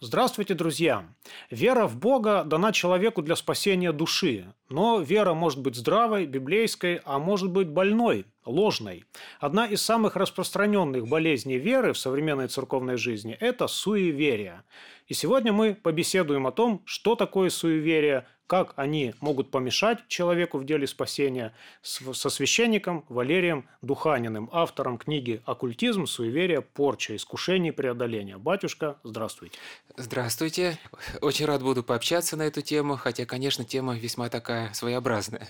[0.00, 1.06] Здравствуйте, друзья!
[1.50, 7.20] Вера в Бога дана человеку для спасения души, но вера может быть здравой, библейской, а
[7.20, 9.04] может быть больной, ложной.
[9.38, 14.64] Одна из самых распространенных болезней веры в современной церковной жизни– это суеверие.
[15.06, 20.64] И сегодня мы побеседуем о том, что такое суеверие, как они могут помешать человеку в
[20.64, 28.36] деле спасения, со священником Валерием Духаниным, автором книги «Оккультизм, суеверие, порча, искушение и преодоление».
[28.38, 29.58] Батюшка, здравствуйте.
[29.96, 30.78] Здравствуйте.
[31.20, 35.48] Очень рад буду пообщаться на эту тему, хотя, конечно, тема весьма такая своеобразная.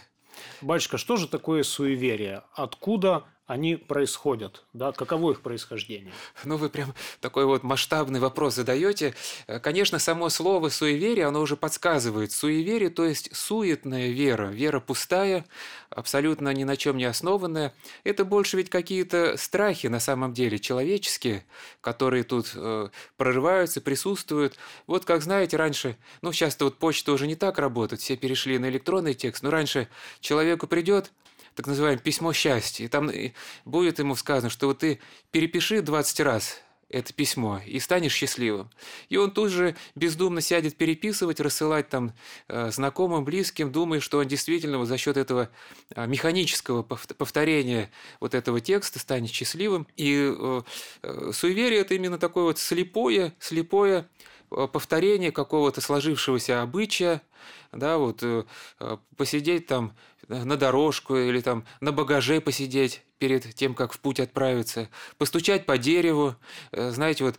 [0.61, 2.43] Батюшка, что же такое суеверие?
[2.55, 6.13] Откуда они происходят, да, каково их происхождение?
[6.45, 9.15] Ну, вы прям такой вот масштабный вопрос задаете.
[9.63, 12.33] Конечно, само слово «суеверие», оно уже подсказывает.
[12.33, 15.45] Суеверие, то есть суетная вера, вера пустая,
[15.91, 17.75] абсолютно ни на чем не основанная.
[18.03, 21.45] Это больше ведь какие-то страхи на самом деле человеческие,
[21.83, 24.57] которые тут э, прорываются, присутствуют.
[24.87, 28.71] Вот как знаете, раньше, ну, сейчас-то вот почта уже не так работает, все перешли на
[28.71, 29.89] электронный текст, но раньше
[30.21, 31.13] человеку придет
[31.55, 32.85] так называемое письмо счастья.
[32.85, 33.11] И там
[33.65, 36.61] будет ему сказано, что вот ты перепиши 20 раз
[36.95, 38.71] это письмо и станешь счастливым.
[39.09, 42.13] И он тут же бездумно сядет переписывать, рассылать там
[42.49, 45.51] э, знакомым, близким, думая, что он действительно вот за счет этого
[45.91, 49.87] э, механического повторения вот этого текста станет счастливым.
[49.97, 50.63] И э,
[51.03, 54.09] э, суеверие– это именно такое вот слепое, слепое
[54.73, 57.23] повторение какого-то сложившегося обычая,
[57.73, 58.45] да, вот э,
[58.81, 59.95] э, посидеть там
[60.29, 64.89] на дорожку или там на багаже посидеть перед тем, как в путь отправиться,
[65.19, 66.35] постучать по дереву.
[66.73, 67.39] Знаете, вот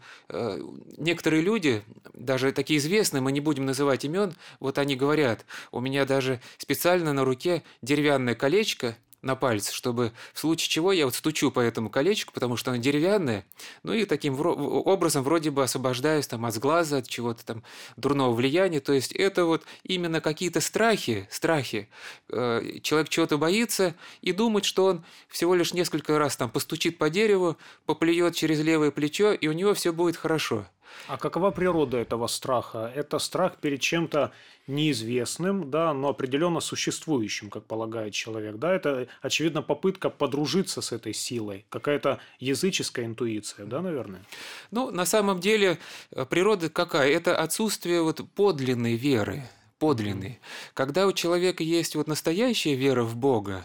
[0.97, 6.05] некоторые люди, даже такие известные, мы не будем называть имен, вот они говорят, у меня
[6.05, 8.95] даже специально на руке деревянное колечко,
[9.25, 12.79] на пальце, чтобы в случае чего я вот стучу по этому колечку, потому что оно
[12.79, 13.45] деревянное,
[13.83, 17.63] ну и таким образом вроде бы освобождаюсь там от сглаза, от чего-то там
[17.97, 18.79] дурного влияния.
[18.79, 21.89] То есть это вот именно какие-то страхи, страхи.
[22.29, 27.09] Э, человек чего-то боится и думает, что он всего лишь несколько раз там постучит по
[27.09, 30.67] дереву, поплюет через левое плечо, и у него все будет хорошо.
[31.07, 32.91] А какова природа этого страха?
[32.95, 34.31] Это страх перед чем-то
[34.67, 38.55] неизвестным, да, но определенно существующим, как полагает человек.
[38.55, 38.73] Да?
[38.73, 44.23] Это, очевидно, попытка подружиться с этой силой, какая-то языческая интуиция, да, наверное?
[44.71, 45.77] Ну, на самом деле,
[46.11, 47.11] э, природа какая?
[47.11, 49.43] Это отсутствие вот подлинной веры,
[49.77, 50.39] подлинной.
[50.73, 53.63] Когда у человека есть вот настоящая вера в Бога,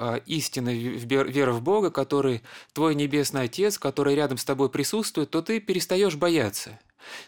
[0.00, 2.40] а, истинная вера в Бога, который
[2.72, 6.78] твой небесный Отец, который рядом с тобой присутствует, то ты перестаешь бояться.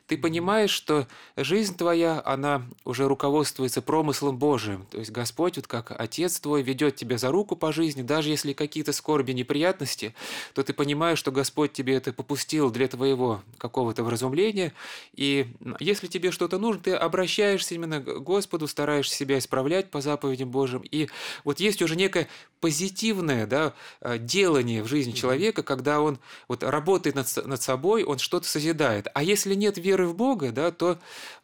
[0.07, 1.07] Ты понимаешь, что
[1.37, 4.87] жизнь твоя, она уже руководствуется промыслом Божиим.
[4.91, 8.53] То есть Господь, вот как Отец твой, ведет тебя за руку по жизни, даже если
[8.53, 10.15] какие-то скорби, неприятности,
[10.55, 14.73] то ты понимаешь, что Господь тебе это попустил для твоего какого-то вразумления.
[15.15, 20.51] И если тебе что-то нужно, ты обращаешься именно к Господу, стараешься себя исправлять по заповедям
[20.51, 20.83] Божьим.
[20.91, 21.09] И
[21.45, 22.29] вот есть уже некое
[22.61, 28.19] позитивное да, э, делание в жизни человека, когда он вот работает над, над собой, он
[28.19, 29.09] что-то созидает.
[29.15, 30.99] А если нет веры в Бога, да, то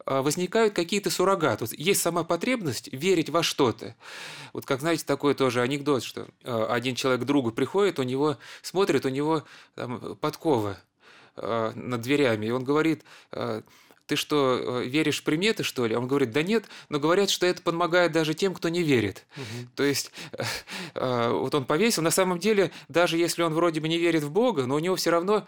[0.05, 1.63] а, возникают какие-то суррогаты.
[1.65, 3.95] Вот есть сама потребность верить во что-то.
[4.53, 8.37] Вот как, знаете, такой тоже анекдот, что а, один человек к другу приходит, у него
[8.61, 9.43] смотрит, у него
[9.75, 10.77] там, подкова
[11.35, 13.03] а, над дверями, и он говорит,
[14.09, 15.95] ты что, э, веришь в приметы, что ли?
[15.95, 19.23] Он говорит, да нет, но говорят, что это помогает даже тем, кто не верит.
[19.37, 19.67] Угу.
[19.75, 20.43] То есть, э,
[20.95, 24.31] э, вот он повесил, на самом деле, даже если он вроде бы не верит в
[24.31, 25.47] Бога, но у него все равно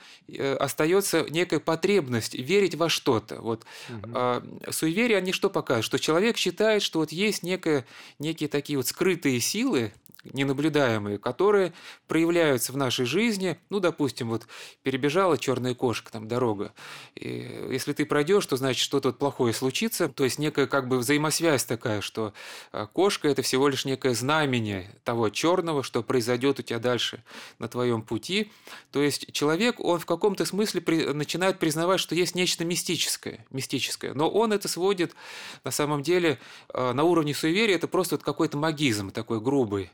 [0.60, 3.42] остается некая потребность верить во что-то.
[3.42, 3.66] Вот.
[3.90, 4.72] Угу.
[4.72, 5.86] Суеверия, они что показывают?
[5.86, 7.86] Что человек считает, что вот есть некая,
[8.20, 9.92] некие такие вот скрытые силы,
[10.24, 11.74] ненаблюдаемые, которые
[12.08, 13.60] проявляются в нашей жизни.
[13.70, 14.48] Ну, допустим, вот
[14.84, 16.74] перебежала черная кошка, там дорога.
[17.16, 20.10] И если ты пройдешь, то значит что-то плохое случится.
[20.10, 22.34] То есть некая как бы взаимосвязь такая, что
[22.72, 27.24] а, кошка это всего лишь некое знамение того черного, что произойдет у тебя дальше
[27.60, 28.52] на твоем пути.
[28.92, 31.06] То есть человек, он в каком-то смысле при...
[31.14, 34.14] начинает признавать, что есть нечто мистическое, мистическое.
[34.14, 35.16] Но он это сводит
[35.64, 39.92] на самом деле а, на уровне суеверия, это просто вот какой-то магизм такой грубый.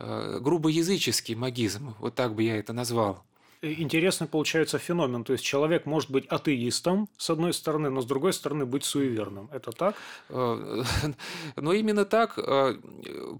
[0.00, 3.24] Э, грубоязыческий магизм, вот так бы я это назвал.
[3.60, 5.24] Интересный получается феномен.
[5.24, 9.50] То есть человек может быть атеистом, с одной стороны, но с другой стороны быть суеверным.
[9.52, 9.96] Это так?
[10.28, 10.84] Э,
[11.56, 12.34] но именно так.
[12.38, 12.76] Э,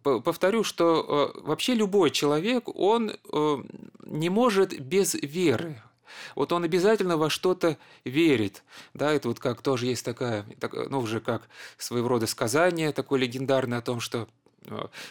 [0.03, 3.13] повторю, что вообще любой человек, он
[4.05, 5.81] не может без веры.
[6.35, 8.65] Вот он обязательно во что-то верит.
[8.95, 10.45] Да, это вот как тоже есть такая,
[10.91, 14.27] ну уже как своего рода сказание такое легендарное о том, что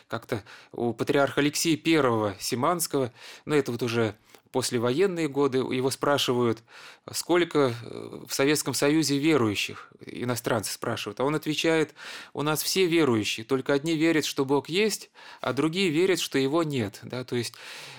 [0.08, 3.12] как-то у патриарха Алексея I Симанского,
[3.46, 4.16] но это вот уже
[4.52, 6.64] послевоенные годы его спрашивают,
[7.12, 11.94] сколько э, в Советском Союзе верующих, иностранцы спрашивают, а он отвечает,
[12.34, 15.10] у нас все верующие, только одни верят, что Бог есть,
[15.42, 17.00] а другие верят, что его нет.
[17.04, 17.24] Да?
[17.24, 17.54] То есть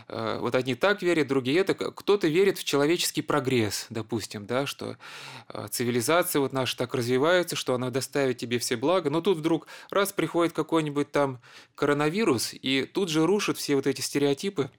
[0.08, 1.74] э, вот одни так верят, другие это.
[1.74, 4.96] Кто-то верит в человеческий прогресс, допустим, да, что
[5.48, 9.66] э, цивилизация вот наша так развивается, что она доставит тебе все блага, но тут вдруг
[9.90, 11.40] раз приходит какой-нибудь там
[11.74, 14.70] коронавирус, и тут же рушит все вот эти стереотипы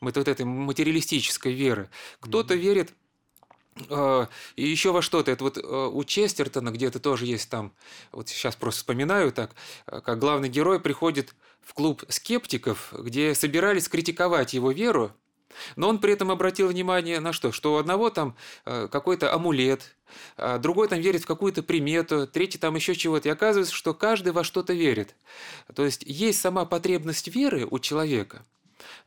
[0.00, 1.88] вот этой материалистической веры.
[2.20, 2.58] Кто-то mm-hmm.
[2.58, 2.94] верит
[3.90, 5.30] а, и еще во что-то.
[5.30, 7.72] Это вот а, у Честертона где-то тоже есть там,
[8.12, 9.50] вот сейчас просто вспоминаю так,
[9.86, 15.12] а, как главный герой приходит в клуб скептиков, где собирались критиковать его веру,
[15.74, 17.50] но он при этом обратил внимание на что?
[17.50, 19.96] Что у одного там какой-то амулет,
[20.58, 23.28] другой там верит в какую-то примету, третий там еще чего-то.
[23.28, 25.14] И оказывается, что каждый во что-то верит.
[25.74, 28.44] То есть есть сама потребность веры у человека–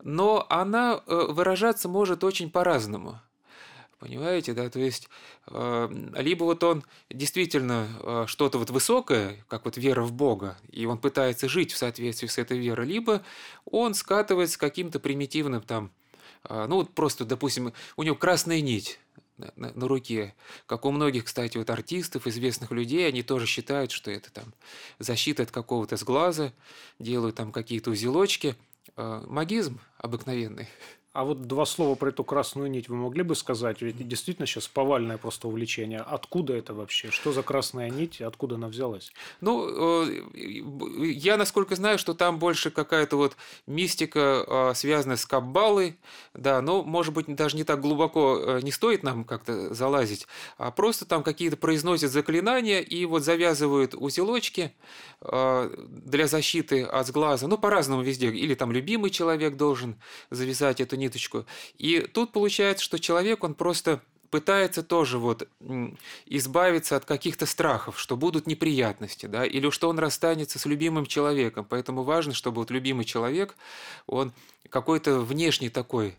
[0.04, 3.20] но она э, выражаться может очень по-разному.
[4.00, 5.10] Понимаете, да, то есть
[5.48, 10.86] э, либо вот он действительно э, что-то вот высокое, как вот вера в Бога, и
[10.86, 13.24] он пытается жить в соответствии с этой верой, либо
[13.66, 15.92] он скатывается к каким-то примитивным там,
[16.48, 19.02] ну вот просто, допустим, у него красная нить,
[19.36, 20.34] на, на, на руке.
[20.66, 24.54] Как у многих, кстати, вот артистов, известных людей, они тоже считают, что это там
[25.00, 26.54] защита от какого-то сглаза,
[27.00, 28.69] делают там какие-то узелочки– Э,
[29.28, 30.68] магизм обыкновенный.
[31.12, 33.82] А вот два слова про эту красную нить вы могли бы сказать?
[33.82, 36.02] Ведь действительно сейчас повальное просто увлечение.
[36.02, 37.10] Откуда это вообще?
[37.10, 38.22] Что за красная нить?
[38.22, 39.12] Откуда она взялась?
[39.42, 40.22] Ну, э,
[41.08, 45.98] я насколько знаю, что там больше какая-то вот мистика, а, связанная с каббалой,
[46.36, 50.28] да, но, может быть, даже не так глубоко э, не стоит нам как-то залазить,
[50.58, 54.74] а просто там какие-то произносят заклинания и вот завязывают узелочки
[55.22, 57.48] а, для защиты от сглаза.
[57.48, 58.28] Ну, по-разному везде.
[58.28, 61.46] Или там любимый человек должен завязать эту ниточку.
[61.78, 65.48] И тут получается, что человек, он просто пытается тоже вот
[66.26, 71.66] избавиться от каких-то страхов, что будут неприятности, да, или что он расстанется с любимым человеком.
[71.68, 73.56] Поэтому важно, чтобы вот любимый человек,
[74.06, 74.32] он
[74.70, 76.16] какой-то внешний такой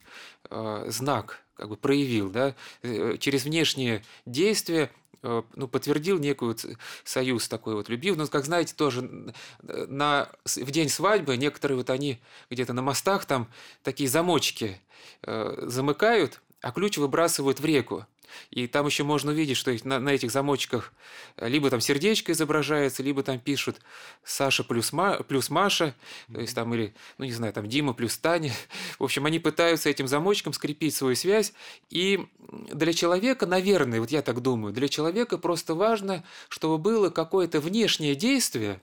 [0.51, 4.91] э, знак как бы проявил, да, э, через внешние действия
[5.23, 6.57] ну, подтвердил некую
[7.05, 8.17] союз такой вот любив.
[8.17, 9.33] Но, как знаете, тоже
[9.63, 12.21] на, в день свадьбы некоторые вот они
[12.51, 13.49] где-то на мостах там
[13.83, 14.81] такие замочки
[15.23, 18.07] э, замыкают, а ключ выбрасывают в реку.
[18.51, 20.93] И там еще можно увидеть, что на, на этих замочках
[21.37, 23.81] э, либо там сердечко изображается, либо там пишут
[24.25, 25.95] Саша плюс, Ма, плюс Маша,
[26.33, 28.53] то есть там или, ну не знаю, там Дима плюс Таня.
[28.99, 31.53] В общем, они пытаются этим замочком скрепить свою связь.
[31.91, 32.27] И
[32.73, 38.15] для человека, наверное, вот я так думаю, для человека просто важно, чтобы было какое-то внешнее
[38.15, 38.81] действие,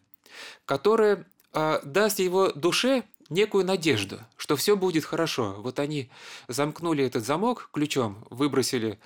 [0.66, 5.56] которое э, даст его душе некую надежду, что все будет хорошо.
[5.60, 6.10] Вот они
[6.48, 9.00] замкнули этот замок ключом, выбросили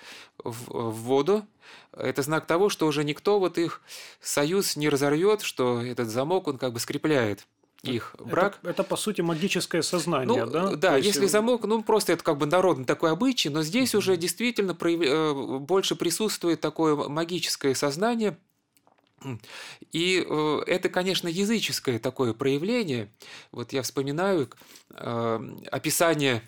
[0.44, 1.46] в, в воду.
[1.94, 3.82] Это знак того, что уже никто вот их
[4.20, 7.48] союз не разорвет, что этот замок он как бы скрепляет
[7.84, 8.60] их брак.
[8.62, 10.76] Это, это по сути магическое сознание, ну, да?
[10.76, 11.08] Да, есть...
[11.08, 13.98] если замок, ну просто это как бы народный такой обычай, но здесь mm-hmm.
[13.98, 15.02] уже действительно прояв...
[15.02, 18.38] Э, больше присутствует такое магическое сознание,
[19.92, 23.12] и э, это, конечно, языческое такое проявление.
[23.52, 24.50] Вот я вспоминаю
[24.92, 25.40] э,
[25.72, 26.42] описание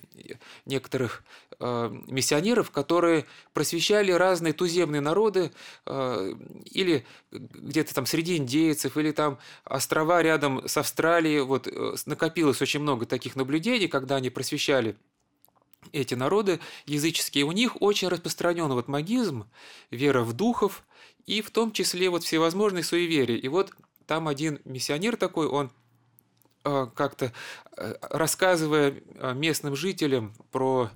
[0.65, 1.23] некоторых
[1.59, 5.51] э, миссионеров, которые просвещали разные туземные народы,
[5.85, 11.41] или где-то там среди индейцев, или там острова рядом с Австралией.
[11.41, 11.67] Вот
[12.05, 14.95] накопилось очень много таких наблюдений, когда они просвещали
[15.91, 19.45] эти народы языческие, у них очень распространен вот магизм,
[19.91, 20.83] вера в духов,
[21.25, 23.37] и в том числе вот всевозможные суеверия.
[23.37, 23.71] И вот
[24.05, 25.71] там один миссионер такой, он
[26.63, 27.31] э, как-то
[27.77, 30.89] э, рассказывая э, местным жителям про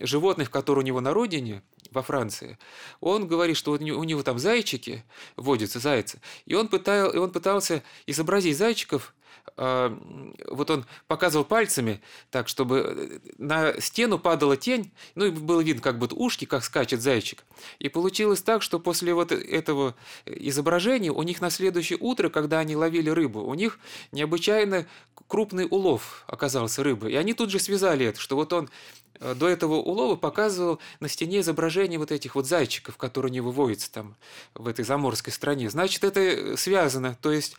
[0.00, 2.58] животных, которые у него на родине, во Франции,
[3.00, 5.04] он говорит, что у него там зайчики,
[5.36, 9.14] водятся зайцы, и он, пытал, и он пытался изобразить зайчиков
[9.58, 15.82] вот он показывал пальцами так, чтобы э, на стену падала тень, ну и было видно
[15.82, 17.44] как бы ушки, как скачет зайчик.
[17.80, 22.76] И получилось так, что после вот этого изображения у них на следующее утро, когда они
[22.76, 23.80] ловили рыбу, у них
[24.12, 24.86] необычайно
[25.26, 27.10] крупный улов оказался рыбы.
[27.10, 28.70] И они тут же связали это, что вот он
[29.07, 33.90] Э, до этого улова показывал на стене изображение вот этих вот зайчиков, которые не выводятся
[33.90, 34.16] там
[34.54, 35.70] в этой заморской стране.
[35.70, 37.16] Значит, это связано.
[37.20, 37.56] То есть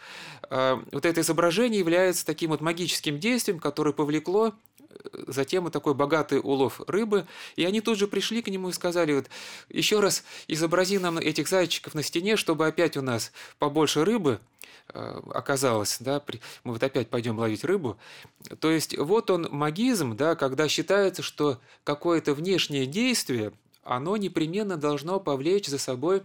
[0.50, 4.54] э, вот это изображение является таким вот магическим действием, которое повлекло
[5.28, 9.14] затем вот такой богатый улов рыбы, и они тут же пришли к нему и сказали,
[9.14, 9.30] вот,
[9.70, 14.40] еще раз изобрази нам этих зайчиков на стене, чтобы опять у нас побольше рыбы
[14.94, 16.22] э, оказалось, да,
[16.64, 17.98] мы вот опять пойдем ловить рыбу.
[18.60, 23.54] То есть вот он магизм, да, когда считается, что какое-то внешнее действие,
[23.84, 26.24] оно непременно должно повлечь за собой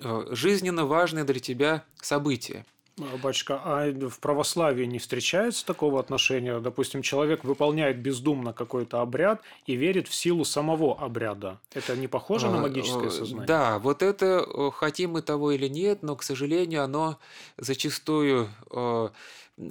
[0.00, 2.64] э, жизненно важное для тебя событие.
[2.98, 6.58] А, батюшка, а в православии не встречается такого отношения?
[6.60, 11.58] Допустим, человек выполняет бездумно какой-то обряд и верит в силу самого обряда.
[11.74, 13.46] Это не похоже на а, магическое сознание?
[13.46, 17.18] Да, вот это, хотим мы того или нет, но, к сожалению, оно
[17.58, 18.48] зачастую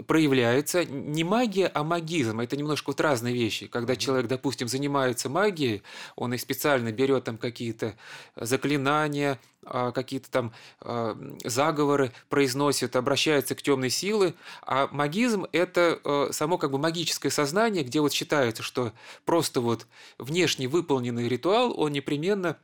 [0.08, 2.40] проявляется не магия, а магизм.
[2.40, 3.68] Это немножко вот разные вещи.
[3.68, 5.84] Когда человек, допустим, занимается магией,
[6.16, 7.96] он и специально берет там какие-то
[8.36, 16.30] заклинания, а, какие-то там а, заговоры произносит, обращается к темной силы, а магизм– это а,
[16.32, 18.92] само как бы магическое сознание, где вот считается, что
[19.24, 19.86] просто вот
[20.18, 22.58] внешне выполненный ритуал, он непременно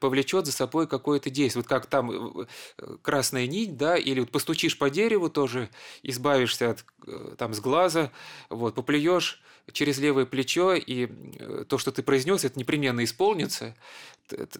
[0.00, 1.62] повлечет за собой какое-то действие.
[1.62, 2.46] Вот как там э,
[2.78, 5.68] э, красная нить, да, или вот постучишь по дереву тоже,
[6.02, 8.10] избавишься от э, там с глаза,
[8.48, 9.42] вот, поплюешь
[9.72, 11.08] через левое плечо, и
[11.68, 13.74] то, что ты произнес, это непременно исполнится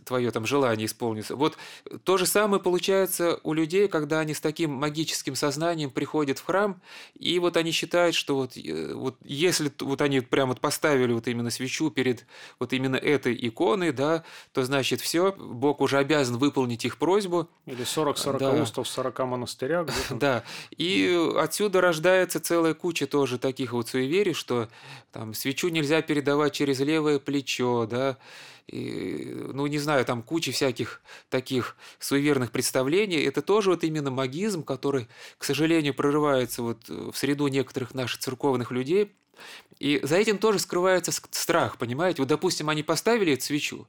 [0.05, 1.37] твое там желание исполнится.
[1.37, 1.57] Вот
[2.05, 6.81] то же самое получается у людей, когда они с таким магическим сознанием приходят в храм,
[7.19, 11.29] и вот они считают, что вот, э, вот если вот они прямо вот поставили вот
[11.29, 12.27] именно свечу перед
[12.59, 17.49] вот именно этой иконой, да, то значит все, Бог уже обязан выполнить их просьбу.
[17.67, 18.91] Или 40 сорокаустов да.
[18.91, 19.89] в 40 монастырях.
[20.11, 20.45] Да,
[20.77, 24.69] и отсюда рождается целая куча тоже таких вот суеверий, что
[25.13, 28.19] там свечу нельзя передавать через левое плечо, да,
[28.67, 33.23] и, ну, не знаю, там куча всяких таких суеверных представлений.
[33.23, 38.71] Это тоже вот именно магизм, который, к сожалению, прорывается вот в среду некоторых наших церковных
[38.71, 39.13] людей.
[39.81, 42.23] И за этим тоже скрывается страх, понимаете?
[42.23, 43.89] Вот, допустим, они поставили эту свечу,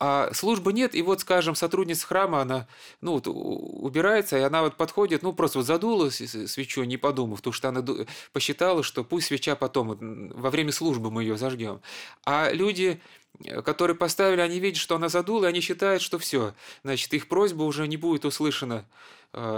[0.00, 2.68] а службы нет, и вот, скажем, сотрудница храма, она,
[3.00, 7.52] ну, вот, убирается, и она вот подходит, ну, просто вот задула свечу, не подумав, потому
[7.52, 7.84] что она
[8.32, 11.80] посчитала, что пусть свеча потом, вот, во время службы мы ее зажгем.
[12.24, 13.00] А люди
[13.44, 17.28] Э, которые поставили, они видят, что она задула, и они считают, что все, значит, их
[17.28, 18.84] просьба уже не будет услышана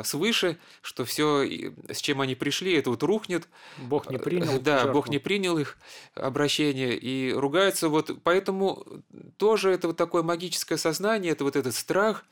[0.03, 3.49] свыше, что все, с чем они пришли, это вот рухнет.
[3.79, 4.61] Бог не принял.
[4.61, 4.93] Да, жертву.
[4.95, 5.79] Бог не принял их
[6.15, 7.89] обращение и ругаются.
[7.89, 8.85] Вот поэтому
[9.37, 12.25] тоже это вот такое магическое сознание, это вот этот страх,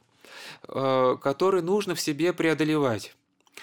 [0.67, 3.15] э, который нужно в себе преодолевать.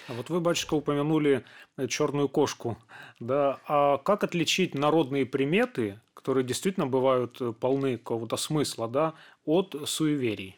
[0.08, 1.44] А вот вы, батюшка, упомянули
[1.88, 2.78] черную кошку.
[3.20, 9.14] Да, а как отличить народные приметы которые действительно бывают э, полны какого-то смысла, да,
[9.44, 10.56] от суеверий?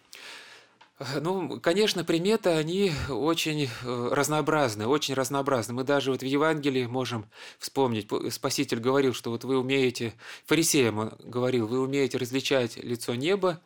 [1.21, 5.73] Ну, конечно, приметы, они очень э, разнообразны, очень разнообразны.
[5.73, 7.27] Мы даже вот в Евангелии можем
[7.61, 10.15] вспомнить, Спаситель говорил, что вот вы умеете,
[10.47, 13.61] фарисеям он говорил, вы умеете различать лицо неба,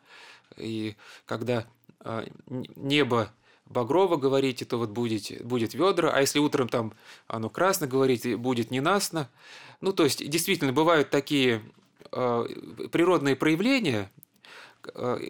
[0.57, 1.65] и когда
[2.01, 2.27] э,
[2.75, 3.31] небо
[3.65, 6.93] багрово говорите, то вот будет, будет ведра, а если утром там
[7.27, 9.27] оно красно говорите, будет ненастно.
[9.81, 11.63] Ну, то есть, действительно, бывают такие
[12.15, 12.45] Э,
[12.91, 14.22] природные проявления, э,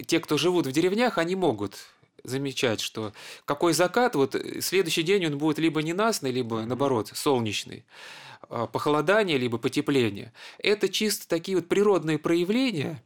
[0.08, 1.76] те, кто живут в деревнях, они могут
[2.24, 3.14] замечать, что
[3.46, 7.86] какой закат, вот следующий день он будет либо ненастный, либо наоборот солнечный,
[8.50, 10.34] э, похолодание, либо потепление.
[10.60, 13.04] Это чисто такие вот природные проявления,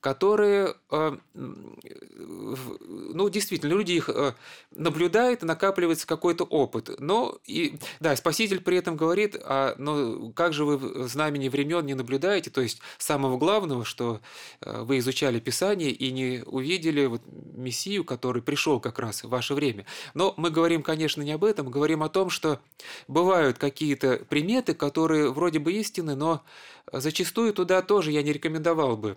[0.00, 4.34] которые, э, ну, действительно, люди их э,
[4.70, 6.90] наблюдают, накапливается какой-то опыт.
[7.00, 11.84] Но, и, да, Спаситель при этом говорит, а, но как же вы в знамени времен
[11.86, 14.20] не наблюдаете, то есть самого главного, что
[14.60, 19.54] э, вы изучали Писание и не увидели вот Мессию, который пришел как раз в ваше
[19.54, 19.86] время.
[20.14, 22.60] Но мы говорим, конечно, не об этом, говорим о том, что
[23.08, 26.44] бывают какие-то приметы, которые вроде бы истины, но
[26.92, 29.16] зачастую туда тоже я не рекомендовал бы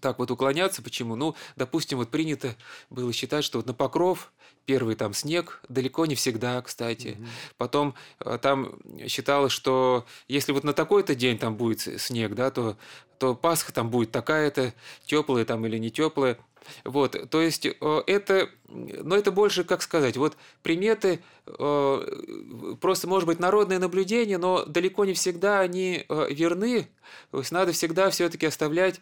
[0.00, 0.82] так вот уклоняться.
[0.82, 1.16] Почему?
[1.16, 2.54] Ну, допустим, вот принято
[2.90, 4.32] было считать, что вот на покров
[4.66, 7.16] первый там снег, далеко не всегда, кстати.
[7.18, 7.26] Угу.
[7.56, 12.76] Потом э, там считалось, что если вот на такой-то день там будет снег, да, то,
[13.18, 14.72] то Пасха там будет такая-то,
[15.06, 16.38] теплая там или не теплая.
[16.84, 23.26] Вот, то есть э, это, но это больше, как сказать, вот приметы, э, просто, может
[23.26, 26.88] быть, народное наблюдение, но далеко не всегда они э, верны.
[27.30, 29.00] То есть надо всегда все-таки оставлять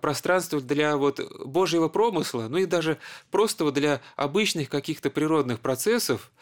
[0.00, 2.98] пространство для вот Божьего промысла, ну и даже
[3.30, 6.32] просто вот для обычных каких-то природных процессов.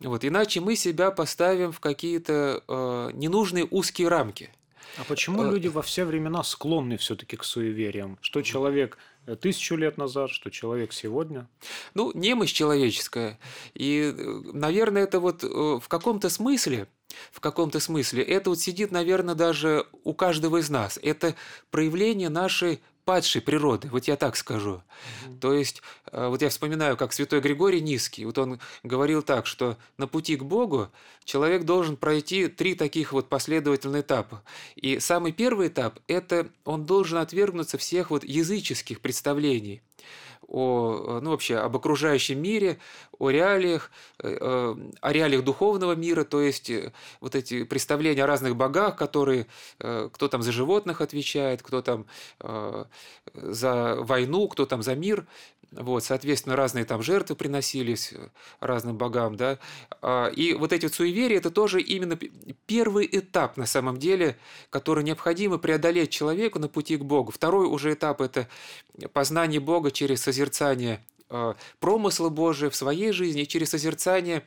[0.00, 4.50] Вот, иначе мы себя поставим в какие-то ненужные узкие рамки.
[4.98, 8.18] А почему люди во все времена склонны все-таки к суевериям?
[8.20, 8.98] Что человек
[9.40, 11.48] тысячу лет назад, что человек сегодня?
[11.94, 13.38] Ну, немощь человеческая.
[13.74, 14.14] И,
[14.52, 16.88] наверное, это вот э, в каком-то смысле
[17.30, 20.98] в каком-то смысле, это вот сидит, наверное, даже у каждого из нас.
[21.02, 21.34] Это
[21.70, 24.82] проявление нашей падшей природы, вот я так скажу.
[24.82, 25.38] Mm-hmm.
[25.38, 29.78] То есть, э, вот я вспоминаю, как святой Григорий Низкий, вот он говорил так, что
[29.96, 30.90] на пути к Богу
[31.24, 34.42] человек должен пройти три таких вот последовательных этапа.
[34.74, 39.82] И самый первый этап– это он должен отвергнуться всех вот языческих представлений
[40.48, 42.78] о, ну, вообще об окружающем мире,
[43.18, 43.90] о реалиях,
[44.22, 46.70] э, э, о реалиях духовного мира, то есть
[47.20, 49.46] вот эти представления о разных богах, которые,
[49.78, 52.06] кто там за животных отвечает, кто там
[53.34, 55.26] за войну, кто там за мир,
[55.72, 58.14] вот, соответственно, разные там жертвы приносились
[58.60, 59.58] разным богам, да,
[60.00, 62.18] а, и вот эти вот суеверия, это тоже именно
[62.66, 64.36] первый этап, на самом деле,
[64.70, 67.32] который необходимо преодолеть человеку на пути к Богу.
[67.32, 68.48] Второй уже этап– это
[69.12, 74.46] познание Бога через созерцание а, промысла Божия в своей жизни и через созерцание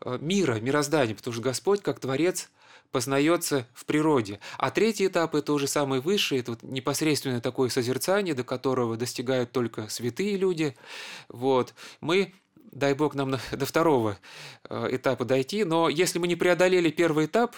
[0.00, 2.50] а, мира, мироздания, потому что Господь, как Творец–
[2.92, 4.38] познается в природе.
[4.58, 9.50] А третий этап– это уже самый высший, это вот непосредственное такое созерцание, до которого достигают
[9.50, 10.76] только святые люди.
[11.28, 11.74] Вот.
[12.00, 12.34] Мы
[12.70, 14.18] дай бог нам до второго
[14.68, 17.56] э, этапа дойти, но если мы не преодолели первый этап,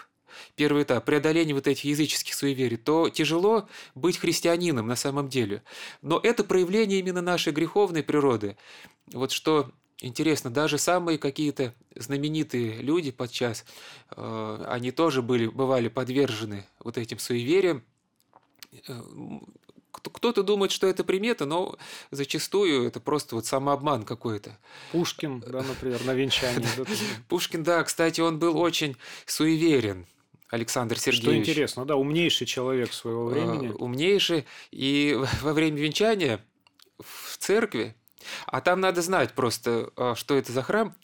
[0.57, 5.63] первый этап преодоления вот этих языческих суеверий, то тяжело быть христианином на самом деле.
[6.03, 8.57] Но это проявление именно нашей греховной природы.
[9.13, 9.71] Вот что
[10.05, 13.65] Интересно, даже самые какие-то знаменитые люди подчас,
[14.11, 17.83] э, они тоже были, бывали подвержены вот этим суевериям.
[18.87, 19.01] Э,
[19.91, 21.79] кто-то думает, что это примета, но
[22.11, 24.59] зачастую это просто вот самообман какой-то.
[24.93, 26.69] Пушкин, да, например, на венчании.
[27.31, 30.07] Пушкин, да, кстати, он был очень суеверен.
[30.51, 31.23] Александр Сергеевич.
[31.23, 33.73] Что интересно, да, умнейший человек своего э, времени.
[33.73, 34.45] Умнейший.
[34.71, 36.45] И во время венчания
[36.99, 37.97] в церкви
[38.47, 40.95] а там надо знать просто, а, что это за храм.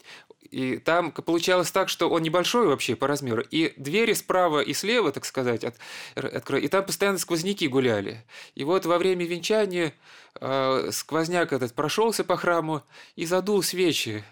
[0.51, 3.43] И там получалось так, что он небольшой вообще по размеру.
[3.51, 5.77] И двери справа и слева, так сказать, от,
[6.17, 6.59] откро...
[6.59, 8.25] и там постоянно сквозняки гуляли.
[8.57, 9.95] И вот во время венчания
[10.41, 12.83] э, сквозняк этот прошелся по храму
[13.15, 14.25] и задул свечи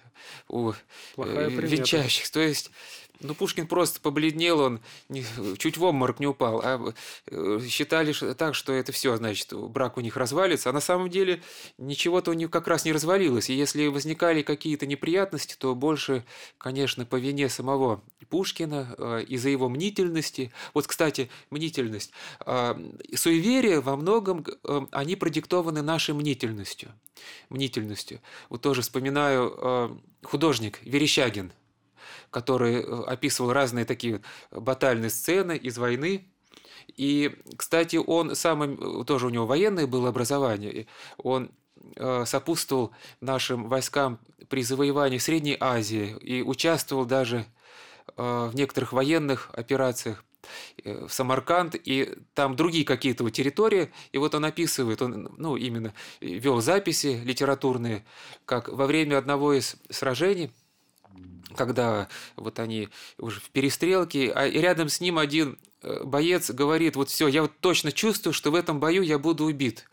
[0.48, 2.28] у э, венчающих.
[2.30, 2.72] То есть
[3.20, 4.80] ну, Пушкин просто побледнел, он
[5.58, 6.60] чуть в обморок не упал.
[6.62, 6.94] А
[7.26, 10.70] э, считали так, что это все, значит, брак у них развалится.
[10.70, 11.42] А на самом деле
[11.78, 13.50] ничего-то у них как раз не развалилось.
[13.50, 16.24] И если возникали какие-то неприятности, то больше,
[16.58, 20.52] конечно, по вине самого Пушкина, э, из-за его мнительности.
[20.72, 22.12] Вот, кстати, мнительность.
[22.46, 22.76] Э,
[23.14, 24.44] суеверия во многом,
[24.92, 26.90] они продиктованы нашей мнительностью.
[27.48, 28.20] Мнительностью.
[28.48, 31.52] Вот тоже вспоминаю художник Верещагин–
[32.30, 36.28] который э, описывал разные такие батальные сцены из войны.
[36.96, 40.86] И, кстати, он сам, тоже у него военное было образование,
[41.18, 41.50] он
[41.96, 44.18] э, сопутствовал нашим войскам
[44.48, 47.46] при завоевании Средней Азии и участвовал даже
[48.16, 50.24] э, в некоторых военных операциях
[50.82, 56.62] в Самарканд, и там другие какие-то территории, и вот он описывает, он, ну, именно вел
[56.62, 58.06] записи литературные,
[58.46, 60.50] как во время одного из сражений–
[61.56, 67.08] когда вот они уже в перестрелке, а рядом с ним один э, боец говорит, вот
[67.08, 69.88] все, я вот точно чувствую, что в этом бою я буду убит.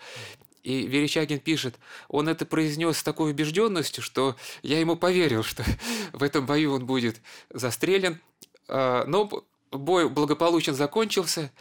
[0.64, 1.76] И Верещагин пишет,
[2.08, 5.64] он это произнес с такой убежденностью, что я ему поверил, что
[6.14, 8.20] в этом бою он будет застрелен.
[8.68, 9.30] А, но
[9.72, 11.52] бой благополучно закончился,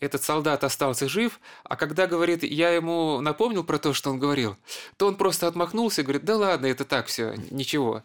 [0.00, 4.56] этот солдат остался жив, а когда, говорит, я ему напомнил про то, что он говорил,
[4.96, 8.02] то он просто отмахнулся и говорит, да ладно, это так все, ничего.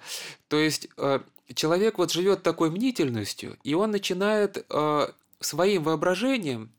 [0.48, 1.20] То есть э,
[1.54, 5.08] человек вот живет такой мнительностью, и он начинает э,
[5.40, 6.72] своим воображением,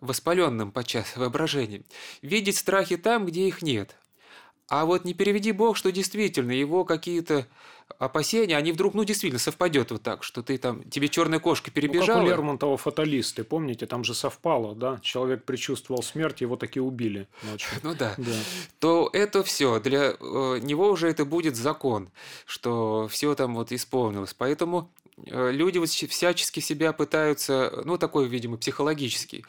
[0.00, 1.84] воспаленным подчас воображением,
[2.22, 3.96] видеть страхи там, где их нет.
[4.70, 7.48] А вот не переведи Бог, что действительно его какие-то
[7.98, 12.20] опасения, они вдруг, ну, действительно совпадет вот так, что ты там, тебе черная кошка перебежала.
[12.20, 15.00] Ну, как у Лермонтова фаталисты, помните, там же совпало, да?
[15.02, 17.68] Человек предчувствовал смерть, его таки убили ночью.
[17.82, 18.14] Ну да.
[18.16, 18.32] да.
[18.78, 22.08] То это все, для э, него уже это будет закон,
[22.46, 24.34] что все там вот исполнилось.
[24.34, 24.88] Поэтому
[25.26, 29.44] Э, люди вот всячески себя пытаются, ну, такой, видимо, психологический.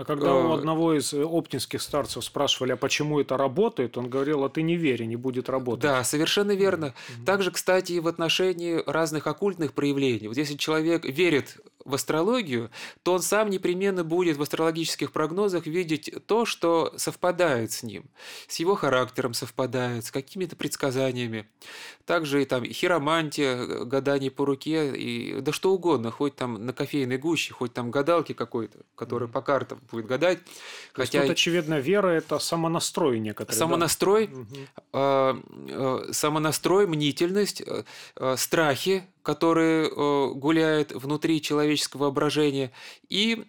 [0.00, 4.08] А когда у э, одного из э, оптинских старцев спрашивали, а почему это работает, он
[4.08, 5.82] говорил, а ты не верь, не будет работать.
[5.82, 6.86] Да, совершенно верно.
[6.86, 7.24] Mm-hmm.
[7.26, 10.28] Также, кстати, и в отношении разных оккультных проявлений.
[10.28, 11.58] Вот если человек верит
[11.90, 12.70] в астрологию,
[13.02, 18.04] то он сам непременно будет в астрологических прогнозах видеть то, что совпадает с ним,
[18.48, 21.48] с его характером совпадает, с какими-то предсказаниями.
[22.06, 27.18] Также и там хиромантия, гадание по руке, и да что угодно, хоть там на кофейной
[27.18, 29.32] гуще, хоть там гадалки какой-то, который mm-hmm.
[29.32, 30.38] по картам будет гадать.
[30.94, 31.18] То Хотя...
[31.18, 33.56] есть, тут, очевидно, вера– это самонастрой некоторый.
[33.56, 34.28] Самонастрой,
[34.92, 35.34] да?
[35.34, 42.72] э, э, самонастрой, мнительность, э, страхи, который э, гуляет внутри человеческого воображения.
[43.08, 43.44] И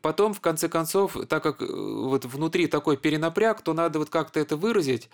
[0.00, 4.40] потом, в конце концов, так как э, вот внутри такой перенапряг, то надо вот как-то
[4.40, 5.10] это выразить.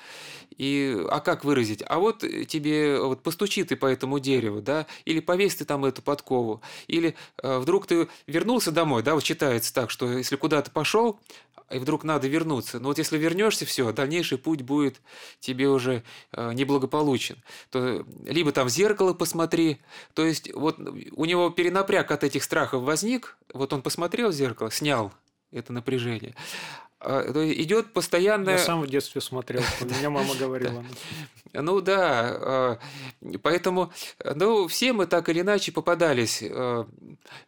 [0.56, 1.82] И, а как выразить?
[1.86, 6.02] А вот тебе вот постучи ты по этому дереву, да, или повесь ты там эту
[6.02, 11.18] подкову, или э, вдруг ты вернулся домой, да, вот считается так, что если куда-то пошел,
[11.70, 12.80] и вдруг надо вернуться.
[12.80, 15.00] Но вот если вернешься, все, дальнейший путь будет
[15.40, 16.02] тебе уже
[16.32, 17.42] э, неблагополучен.
[17.70, 19.80] То либо там в зеркало посмотри,
[20.14, 24.70] то есть вот у него перенапряг от этих страхов возник, вот он посмотрел в зеркало,
[24.70, 25.12] снял
[25.50, 26.34] это напряжение.
[27.00, 28.54] А, идет постоянная...
[28.54, 30.84] Я сам в детстве смотрел, меня мама говорила.
[31.52, 32.78] Ну да, а,
[33.42, 33.92] поэтому,
[34.34, 36.88] ну, все мы так или иначе попадались а,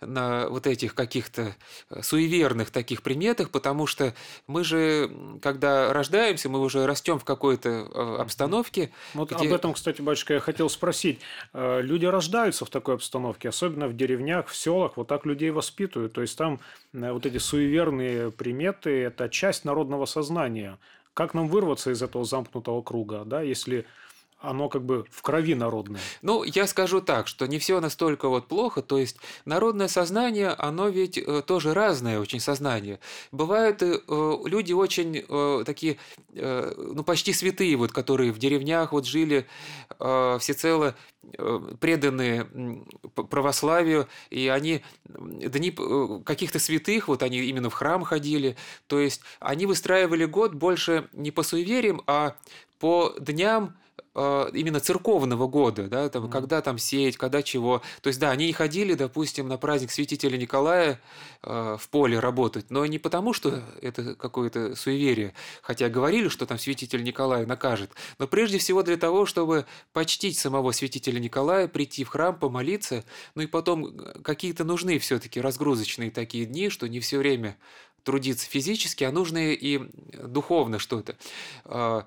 [0.01, 1.57] на вот этих каких-то
[2.01, 4.15] суеверных таких приметах, потому что
[4.47, 5.11] мы же,
[5.43, 8.91] когда рождаемся, мы уже растем в какой-то обстановке.
[9.15, 9.49] Вот где...
[9.49, 11.19] об этом, кстати, батюшка, я хотел спросить.
[11.53, 16.13] Люди рождаются в такой обстановке, особенно в деревнях, в селах, вот так людей воспитывают.
[16.13, 16.61] То есть там
[16.93, 20.79] вот эти суеверные приметы– это часть народного сознания.
[21.15, 23.87] Как нам вырваться из этого замкнутого круга, да, если
[24.41, 26.01] оно как бы в крови народное.
[26.23, 30.89] Ну, я скажу так, что не все настолько вот плохо, то есть народное сознание, оно
[30.89, 33.01] ведь э, тоже разное очень сознание.
[33.33, 35.99] Бывают э, люди очень э, такие,
[36.35, 39.47] э, ну, почти святые, вот, которые в деревнях вот жили
[39.99, 40.95] э, всецело
[41.37, 42.47] э, преданные
[43.15, 49.21] православию, и они дни э, каких-то святых, вот они именно в храм ходили, то есть
[49.39, 52.37] они выстраивали год больше не по суевериям, а
[52.79, 53.77] по дням
[54.15, 56.31] именно церковного года, да, там, mm.
[56.31, 57.83] когда там сеять, когда чего.
[58.03, 61.01] То есть, да, они не ходили, допустим, на праздник святителя Николая
[61.43, 66.59] э, в поле работать, но не потому, что это какое-то суеверие, хотя говорили, что там
[66.59, 72.09] святитель Николай накажет, но прежде всего для того, чтобы почтить самого святителя Николая, прийти в
[72.09, 77.19] храм, помолиться, ну и потом э, какие-то нужны все-таки разгрузочные такие дни, что не все
[77.19, 77.57] время
[78.05, 79.81] трудиться физически, а нужно и
[80.23, 81.17] духовно что-то.
[81.65, 82.07] А,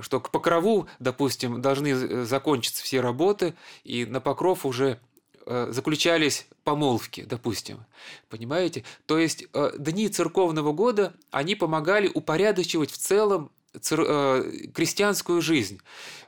[0.00, 5.00] что к покрову, допустим, должны закончиться все работы, и на покров уже
[5.46, 7.84] э, заключались помолвки, допустим.
[8.28, 8.84] Понимаете?
[9.06, 15.80] То есть э, дни церковного года, они помогали упорядочивать в целом Э, крестьянскую жизнь.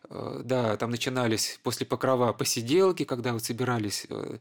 [0.08, 4.38] Э, да, там начинались после покрова посиделки, когда вот собирались э,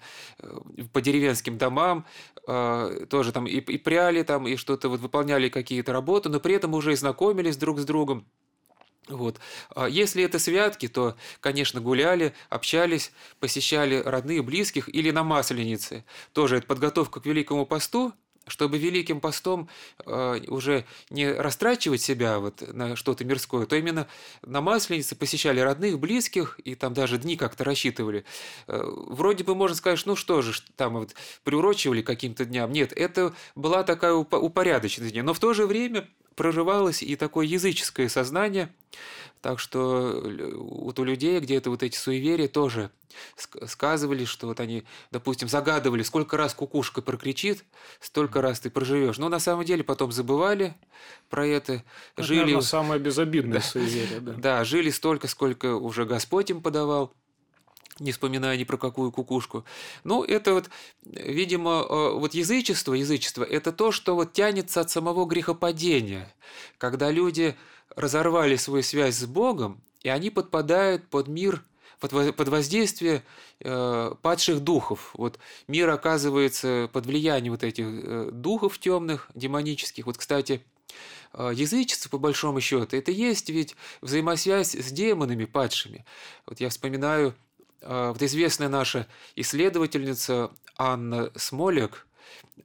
[0.93, 2.05] по деревенским домам,
[2.45, 6.73] тоже там и, и пряли там, и что-то вот выполняли какие-то работы, но при этом
[6.73, 8.25] уже и знакомились друг с другом.
[9.07, 9.39] Вот.
[9.75, 16.05] А если это святки, то, конечно, гуляли, общались, посещали родных, близких или на Масленице.
[16.31, 18.13] Тоже это подготовка к Великому посту,
[18.47, 19.69] чтобы Великим постом
[20.05, 24.07] э, уже не растрачивать себя вот на что-то мирское, то именно
[24.41, 28.25] на Масленице посещали родных, близких, и там даже дни как-то рассчитывали.
[28.67, 32.71] Э, вроде бы можно сказать, ну что же, там вот приурочивали каким-то дням.
[32.71, 35.15] Нет, это была такая упорядоченность.
[35.15, 38.73] Но в то же время прорывалось и такое языческое сознание,
[39.41, 40.21] так что
[40.55, 42.91] вот у людей где-то вот эти суеверия тоже
[43.67, 47.65] сказывали, что вот они, допустим, загадывали, сколько раз кукушка прокричит,
[47.99, 49.17] столько раз ты проживешь.
[49.17, 50.75] Но на самом деле потом забывали
[51.29, 51.83] про это.
[52.15, 52.39] это жили...
[52.39, 54.19] Наверное, самое безобидное да, суеверие.
[54.21, 54.33] Да.
[54.33, 57.13] да, жили столько, сколько уже Господь им подавал
[58.03, 59.63] не вспоминая ни про какую кукушку.
[60.03, 60.69] Ну, это вот,
[61.03, 66.31] видимо, э, вот язычество, язычество– это то, что вот тянется от самого грехопадения,
[66.77, 67.55] когда люди
[67.95, 71.63] разорвали свою связь с Богом, и они подпадают под мир,
[71.99, 73.23] под воздействие
[73.61, 75.11] э, падших духов.
[75.13, 80.05] Вот мир оказывается под влиянием вот этих э, духов темных, демонических.
[80.05, 80.61] Вот, кстати,
[81.33, 86.05] язычество, по большому счету, это есть ведь взаимосвязь с демонами падшими.
[86.45, 87.33] Вот я вспоминаю,
[87.85, 92.07] вот известная наша исследовательница Анна Смолек–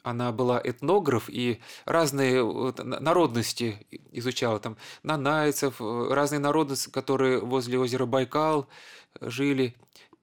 [0.02, 2.42] она была этнограф и разные
[2.82, 8.68] народности изучала, там нанайцев, э, разные народности, которые возле озера Байкал
[9.20, 9.74] жили.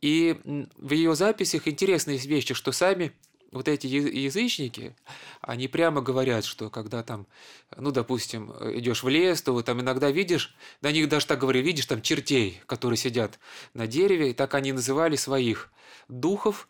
[0.02, 0.40] И
[0.78, 3.14] в ее записях интересные вещи, что сами
[3.56, 4.96] вот эти язычники,
[5.42, 7.26] они прямо говорят, что когда там,
[7.76, 11.64] ну, допустим, идешь в лес, то вот там иногда видишь, на них даже так говорили,
[11.64, 13.40] видишь там чертей, которые сидят
[13.74, 15.72] на дереве, и так они называли своих
[16.10, 16.68] духов,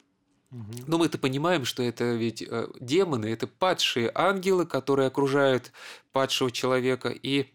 [0.88, 5.72] но мы-то понимаем, что это ведь э, демоны, это падшие ангелы, которые окружают
[6.14, 7.48] падшего человека, и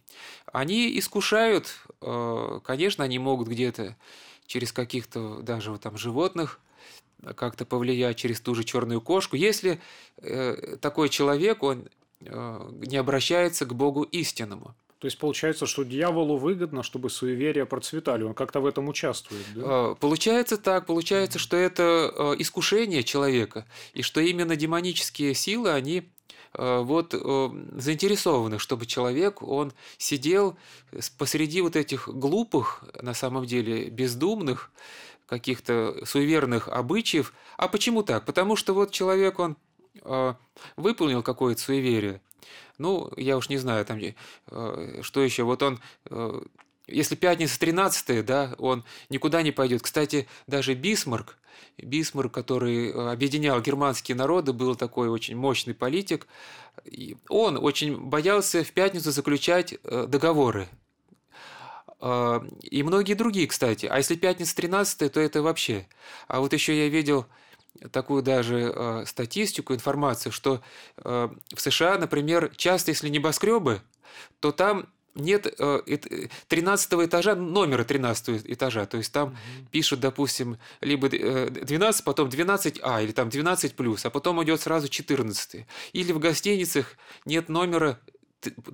[0.53, 3.97] они искушают, э, конечно, они могут где-то
[4.47, 6.61] через каких-то даже вот там животных
[7.37, 9.81] как-то повлиять через ту же черную кошку, если
[10.19, 11.89] э, такой человек, он
[12.21, 14.75] не обращается к Богу истинному.
[15.01, 19.63] То есть получается, что дьяволу выгодно, чтобы суеверия процветали, он как-то в этом участвует, да?
[19.65, 26.03] А, получается так, получается, что это э, искушение человека, и что именно демонические силы, они
[26.53, 30.59] э, вот э, заинтересованы, чтобы человек, он сидел
[31.17, 34.71] посреди вот этих глупых, на самом деле, бездумных,
[35.31, 37.33] каких-то суеверных обычаев.
[37.57, 38.27] А почему так?
[38.27, 39.57] Потому что вот человек, он
[40.77, 42.21] выполнил какое-то суеверие,
[42.81, 45.43] ну, я уж не знаю, там, э, что еще.
[45.43, 46.41] Вот он, э,
[46.87, 49.83] если пятница 13 да, он никуда не пойдет.
[49.83, 51.37] Кстати, даже Бисмарк,
[51.77, 56.27] Бисмарк, который э, объединял германские народы, был такой очень мощный политик.
[57.29, 60.67] Он очень боялся в пятницу заключать договоры.
[62.01, 63.87] И многие другие, кстати.
[63.87, 65.87] А если пятница 13 то это вообще.
[66.29, 67.27] А вот еще я видел
[67.93, 70.61] такую даже э, статистику, информацию, что
[70.99, 73.81] э, в США, например, часто, если небоскребы,
[74.41, 75.99] то там нет э,
[76.49, 78.87] 13 этажа, номера 13 этажа.
[78.87, 79.39] То есть там угу.
[79.71, 85.67] пишут, допустим, либо 12, потом 12А или там 12 плюс, а потом идет сразу 14.
[85.93, 87.99] Или в гостиницах нет номера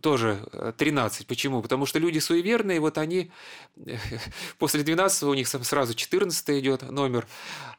[0.01, 1.21] тоже 13.
[1.21, 1.63] Э, Почему?
[1.63, 3.31] Потому что люди суеверные, вот они
[4.59, 7.27] после 12 у них сразу 14 идет номер.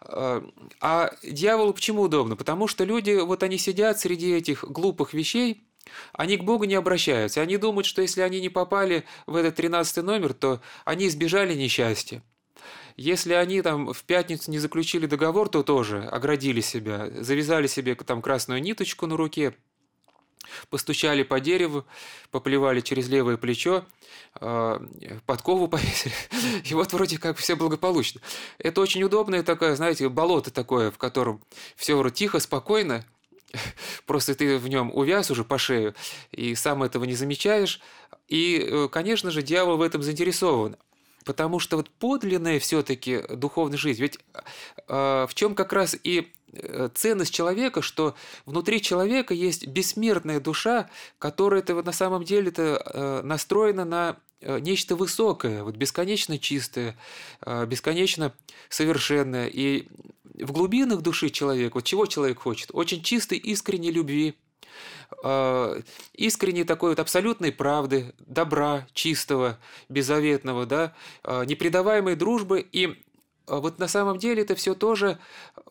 [0.02, 0.42] Э,
[0.82, 2.36] а дьяволу почему удобно?
[2.36, 5.64] Потому что люди, вот они сидят среди этих глупых вещей,
[6.14, 7.42] они к Богу не обращаются.
[7.42, 12.22] Они думают, что если они не попали в этот 13 номер, то они избежали несчастья.
[12.98, 18.22] Если они там в пятницу не заключили договор, то тоже оградили себя, завязали себе там
[18.22, 19.56] красную ниточку на руке–
[20.70, 21.86] Постучали по дереву,
[22.32, 23.86] поплевали через левое плечо,
[24.36, 24.82] а,
[25.26, 26.14] подкову повесили.
[26.64, 28.22] И вот вроде как все благополучно.
[28.58, 31.42] Это очень удобное такое, знаете, болото такое, в котором
[31.76, 33.06] все вроде тихо, спокойно,
[34.06, 35.96] просто ты в нем увяз уже по шею,
[36.32, 37.80] и сам этого не замечаешь.
[38.28, 40.76] И, э, конечно же, дьявол в этом заинтересован.
[41.24, 44.20] Потому что вот подлинная все-таки духовная жизнь, ведь
[44.88, 46.32] э, в чем как раз и
[46.94, 53.22] ценность человека, что внутри человека есть бессмертная душа, которая -то на самом деле -то э,
[53.24, 56.96] настроена на э, нечто высокое, вот бесконечно чистое,
[57.68, 58.34] бесконечно
[58.70, 59.48] совершенное.
[59.48, 59.88] И
[60.24, 62.70] в глубинах души человека, вот чего человек хочет?
[62.74, 64.36] Очень чистой, искренней любви,
[66.14, 69.58] искренней такой вот абсолютной правды, добра, чистого,
[69.90, 73.02] беззаветного, да, непредаваемой дружбы и
[73.48, 75.18] вот на самом деле это все тоже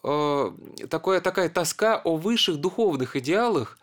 [0.02, 0.52] э,
[0.88, 3.78] такое, такая тоска о высших духовных идеалах,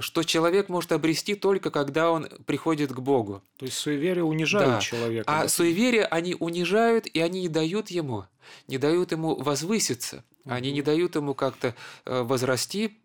[0.00, 3.42] что человек может обрести только когда он приходит к Богу.
[3.58, 4.80] То есть суеверия унижают да.
[4.80, 5.24] человека.
[5.26, 5.48] А да?
[5.48, 8.24] суеверия они унижают, и они не дают ему,
[8.68, 12.98] не дают ему возвыситься, они не дают ему как-то э, возрасти,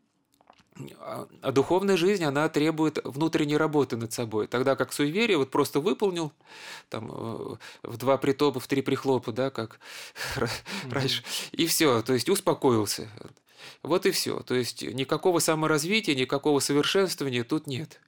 [1.00, 4.48] а, а духовная жизнь, она требует внутренней работы над собой.
[4.48, 6.32] Тогда как суеверие вот просто выполнил
[6.90, 9.80] там, э, в два притопа, в три прихлопа, да, как
[10.36, 10.92] mm-hmm.
[10.92, 13.10] раньше, и все, то есть успокоился.
[13.84, 14.40] Вот и все.
[14.42, 18.00] То есть никакого саморазвития, никакого совершенствования тут нет.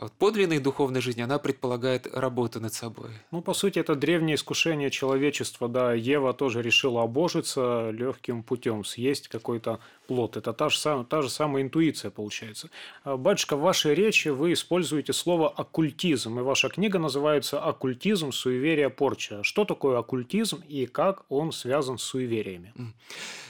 [0.00, 3.10] А вот подлинной духовной жизни, она предполагает работу над собой.
[3.30, 5.92] Ну, по сути, это древнее искушение человечества, да.
[5.92, 10.38] Ева тоже решила обожиться легким путем, съесть какой-то плод.
[10.38, 12.70] Это та же, самая, та же самая интуиция, получается.
[13.04, 18.32] А, батюшка, в вашей речи вы используете слово «оккультизм», и ваша книга называется «Оккультизм.
[18.32, 18.88] Суеверие.
[18.88, 19.42] Порча».
[19.42, 22.72] Что такое оккультизм и как он связан с суевериями?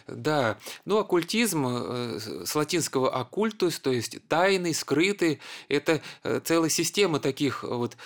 [0.06, 7.20] Да, ну оккультизм э, с латинского оккультус, то есть тайный, скрытый, это э, целая система
[7.20, 7.96] таких вот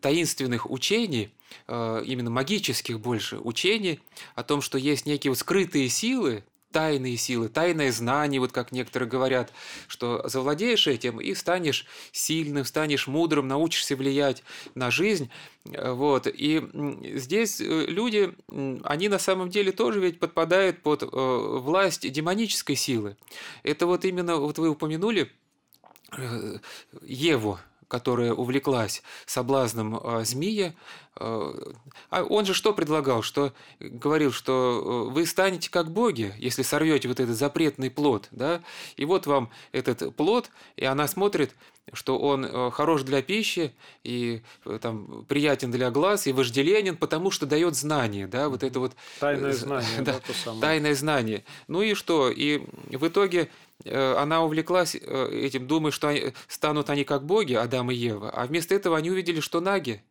[0.00, 1.32] таинственных учений,
[1.68, 4.00] э, именно магических больше учений
[4.34, 9.08] о том, что есть некие вот скрытые силы, тайные силы, тайное знание, вот как некоторые
[9.08, 9.52] говорят,
[9.88, 14.42] что завладеешь этим и станешь сильным, станешь мудрым, научишься влиять
[14.74, 15.30] на жизнь.
[15.64, 16.26] Вот.
[16.26, 16.62] И
[17.16, 18.34] здесь э, люди,
[18.84, 23.16] они на самом деле тоже ведь подпадают под э, власть демонической силы.
[23.62, 25.30] Это вот именно, вот вы упомянули
[26.16, 26.58] э,
[27.02, 27.58] Еву,
[27.90, 30.74] которая увлеклась соблазном э, змея,
[31.16, 31.72] э,
[32.08, 33.22] а он же что предлагал?
[33.22, 38.62] Что говорил, что э, вы станете как боги, если сорвете вот этот запретный плод, да?
[38.96, 41.52] И вот вам этот плод, и она смотрит,
[41.92, 43.74] что он хорош для пищи
[44.04, 44.42] и
[44.80, 49.52] там приятен для глаз и вожделенен, потому что дает знание, да, вот это вот тайное
[49.52, 50.60] знание, да, да, то самое.
[50.60, 51.44] тайное знание.
[51.66, 52.30] Ну и что?
[52.30, 53.50] И в итоге
[53.88, 58.46] она увлеклась э, этим, думая, что они, станут они как боги, Адам и Ева, а
[58.46, 60.02] вместо этого они увидели, что наги.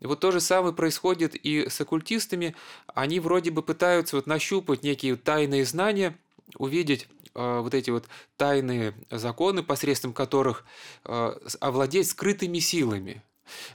[0.00, 2.54] Вот то же самое происходит и с оккультистами.
[2.86, 6.16] Они вроде бы пытаются вот нащупать некие тайные знания,
[6.56, 8.04] увидеть э, вот эти вот
[8.36, 10.64] тайные законы, посредством которых
[11.04, 13.22] э, овладеть скрытыми силами.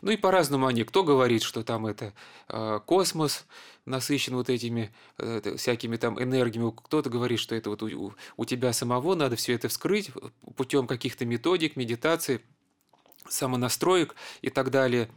[0.02, 0.84] Ну и по-разному они.
[0.84, 2.14] Кто говорит, что там это
[2.50, 3.46] э, космос
[3.86, 6.74] насыщен вот этими э, всякими там энергиями.
[6.76, 10.12] Кто-то говорит, что это вот у, у тебя самого надо все это вскрыть
[10.56, 12.42] путем каких-то методик, медитации
[13.28, 15.10] самонастроек и так далее.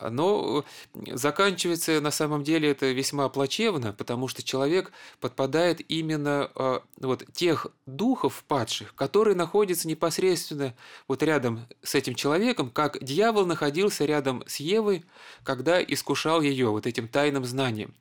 [0.00, 0.64] Но
[1.12, 7.68] заканчивается на самом деле это весьма плачевно, потому что человек подпадает именно а, вот тех
[7.86, 10.74] духов падших, которые находятся непосредственно
[11.08, 15.04] вот рядом с этим человеком, как дьявол находился рядом с Евой,
[15.42, 17.94] когда искушал ее вот этим тайным знанием.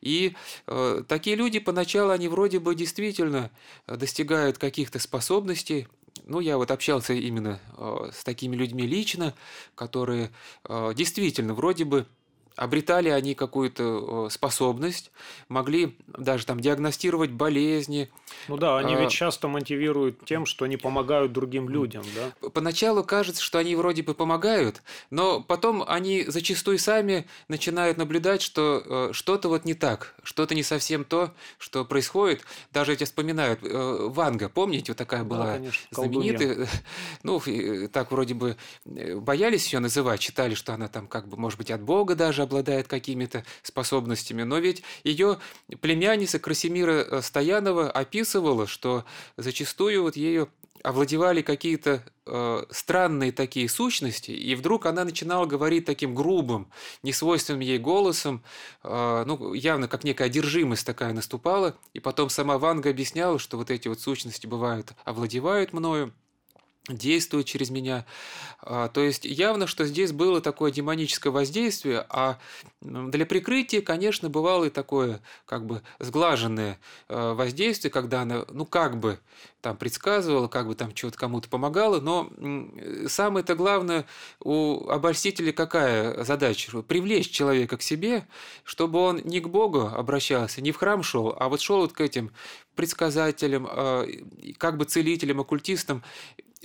[0.00, 0.34] И
[0.66, 3.50] э, такие люди поначалу, они вроде бы действительно
[3.86, 5.88] достигают каких-то способностей,
[6.26, 9.34] ну, я вот общался именно э, с такими людьми лично,
[9.74, 10.30] которые
[10.68, 12.06] э, действительно вроде бы
[12.56, 15.10] обретали они какую-то способность,
[15.48, 18.10] могли даже там диагностировать болезни.
[18.48, 22.48] Ну да, они а, ведь часто мотивируют тем, что они помогают другим людям, да?
[22.50, 28.82] Поначалу кажется, что они вроде бы помогают, но потом они зачастую сами начинают наблюдать, что
[28.84, 32.42] э, что-то вот не так, что-то не совсем то, что происходит.
[32.72, 36.68] Даже эти вспоминают, э, Ванга, помните, вот такая была да, конечно, знаменитая,
[37.22, 37.40] ну,
[37.92, 41.70] так вроде бы э, боялись ее называть, считали, что она там как бы, может быть,
[41.70, 44.42] от Бога даже обладает какими-то способностями.
[44.42, 45.38] Но ведь ее
[45.80, 49.04] племянница Красимира э, Стоянова описывала, что
[49.36, 50.48] зачастую вот ею
[50.84, 56.70] овладевали какие-то э, странные такие сущности, и вдруг она начинала говорить таким грубым,
[57.02, 58.44] несвойственным ей голосом,
[58.82, 63.70] э, ну, явно как некая одержимость такая наступала, и потом сама Ванга объясняла, что вот
[63.70, 66.12] эти вот сущности бывают, овладевают мною,
[66.88, 68.04] действует через меня.
[68.60, 72.38] А, то есть явно, что здесь было такое демоническое воздействие, а
[72.82, 78.98] для прикрытия, конечно, бывало и такое как бы сглаженное а, воздействие, когда она, ну как
[78.98, 79.18] бы
[79.62, 82.30] там предсказывала, как бы там чего-то кому-то помогала, но
[83.08, 84.04] самое-то главное
[84.40, 86.82] у обольстителя какая задача?
[86.82, 88.26] Привлечь человека к себе,
[88.62, 92.00] чтобы он не к Богу обращался, не в храм шел, а вот шел вот к
[92.02, 92.30] этим
[92.74, 94.06] предсказателям, а,
[94.58, 96.02] как бы целителям, оккультистам,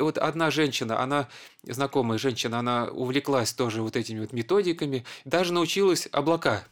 [0.04, 1.28] вот одна женщина, она,
[1.64, 6.64] знакомая женщина, она увлеклась тоже вот этими вот методиками, даже научилась облака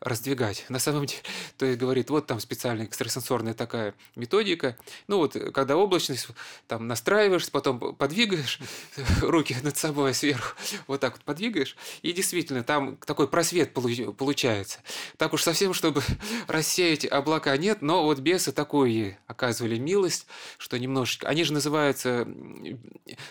[0.00, 0.64] раздвигать.
[0.68, 1.22] На самом деле,
[1.58, 4.76] то есть говорит, вот там специальная экстрасенсорная такая методика.
[5.08, 6.28] Ну вот, когда облачность
[6.66, 8.60] там настраиваешь, потом подвигаешь
[9.20, 14.80] руки над собой сверху, вот так вот подвигаешь, и действительно там такой просвет получается.
[15.16, 16.02] Так уж совсем, чтобы
[16.46, 20.26] рассеять облака нет, но вот бесы такую оказывали милость,
[20.58, 21.28] что немножечко...
[21.28, 22.26] Они же называются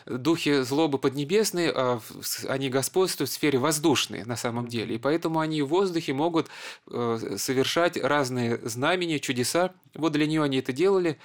[0.05, 2.01] духи злобы поднебесные, а
[2.47, 6.47] они господствуют в сфере воздушной на самом деле, и поэтому они в воздухе могут могут
[6.89, 9.73] э, совершать разные знамения, чудеса.
[9.93, 11.17] Вот для нее они это делали.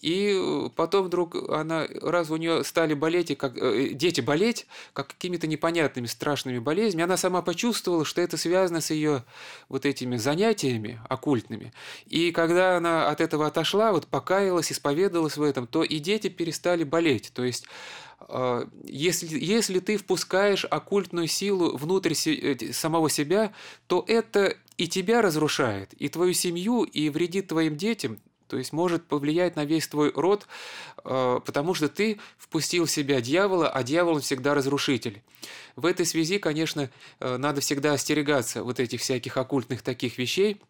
[0.00, 5.08] И э, потом вдруг она, раз у нее стали болеть, как, э, дети болеть, как
[5.08, 9.24] какими-то непонятными страшными болезнями, она сама почувствовала, что это связано с ее
[9.68, 11.72] вот этими занятиями оккультными.
[12.06, 16.84] И когда она от этого отошла, вот покаялась, исповедалась в этом, то и дети перестали
[16.84, 17.32] болеть.
[17.34, 17.66] То есть
[18.84, 23.52] если, если ты впускаешь оккультную силу внутрь э, самого себя,
[23.86, 29.06] то это и тебя разрушает, и твою семью, и вредит твоим детям, то есть может
[29.06, 30.46] повлиять на весь твой род,
[31.04, 35.22] а, потому что ты впустил в себя дьявола, а дьявол всегда разрушитель.
[35.76, 40.60] В этой связи, конечно, э, надо всегда остерегаться вот этих всяких оккультных таких вещей,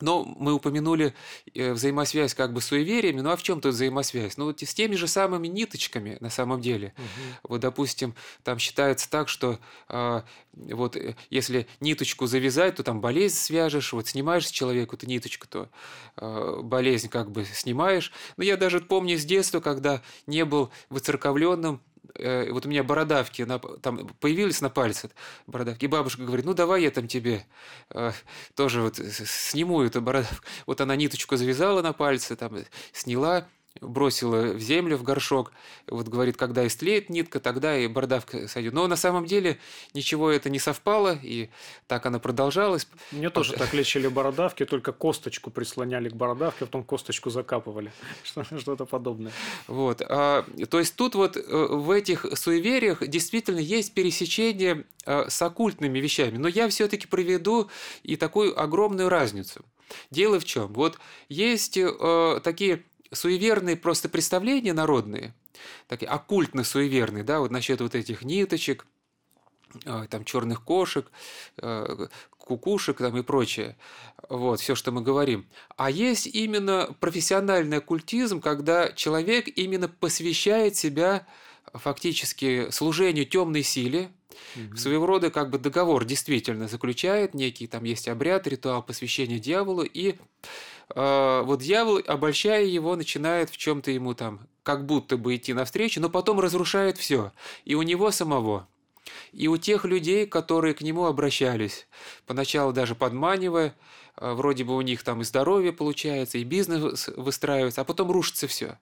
[0.00, 1.14] но мы упомянули
[1.54, 3.20] э, взаимосвязь как бы с суевериями.
[3.20, 4.36] Ну а в чем тут взаимосвязь?
[4.36, 6.94] Ну вот с теми же самыми ниточками на самом деле.
[6.96, 7.50] Угу.
[7.50, 9.58] Вот, допустим, там считается так, что
[9.88, 15.06] а, вот э, если ниточку завязать, то там болезнь свяжешь, вот снимаешь с человека эту
[15.06, 15.68] ниточку, то
[16.16, 18.12] а, болезнь как бы снимаешь.
[18.36, 21.80] Но я даже помню с детства, когда не был выцерковленным,
[22.14, 25.10] э, вот у меня бородавки на, там появились на пальце
[25.46, 27.46] бородавки, и бабушка говорит, ну давай я там тебе
[27.90, 28.12] э,
[28.54, 30.44] тоже вот сниму эту бородавку.
[30.66, 32.56] Вот она ниточку завязала на пальце, там
[32.92, 33.46] сняла,
[33.80, 35.52] бросила в землю, в горшок.
[35.86, 38.72] Вот говорит, когда истлеет нитка, тогда и бородавка сойдет.
[38.72, 39.58] Но на самом деле
[39.94, 41.50] ничего это не совпало, и
[41.86, 42.86] так она продолжалась.
[43.12, 47.92] Мне тоже так лечили бородавки, только косточку прислоняли к бородавке, а потом косточку закапывали.
[48.58, 49.32] Что-то подобное.
[49.66, 50.02] Вот.
[50.02, 55.98] А, то есть тут вот э, в этих суевериях действительно есть пересечение э, с оккультными
[55.98, 56.36] вещами.
[56.36, 57.70] Но я все-таки проведу
[58.02, 59.64] и такую огромную разницу.
[60.10, 60.72] Дело в чем?
[60.72, 65.34] Вот есть э, такие суеверные просто представления народные,
[65.88, 68.86] такие оккультно-суеверные, да, вот насчет вот этих ниточек,
[69.84, 71.10] э, там черных кошек,
[71.58, 73.76] э, кукушек там и прочее,
[74.28, 75.46] вот, все, что мы говорим.
[75.76, 81.26] А есть именно профессиональный оккультизм, когда человек именно посвящает себя
[81.74, 84.10] фактически служению темной силе,
[84.56, 84.76] Угу.
[84.76, 90.16] Своего рода как бы договор действительно заключает, некий там есть обряд, ритуал посвящения дьяволу, и
[90.94, 96.00] э, вот дьявол, обольщая его, начинает в чем-то ему там как будто бы идти навстречу,
[96.00, 97.32] но потом разрушает все.
[97.64, 98.68] И у него самого,
[99.32, 101.86] и у тех людей, которые к нему обращались,
[102.26, 103.74] поначалу даже подманивая,
[104.16, 108.46] а, вроде бы у них там и здоровье получается, и бизнес выстраивается, а потом рушится
[108.46, 108.78] все.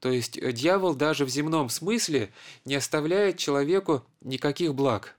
[0.00, 2.30] То есть дьявол даже в земном смысле
[2.64, 5.17] не оставляет человеку никаких благ.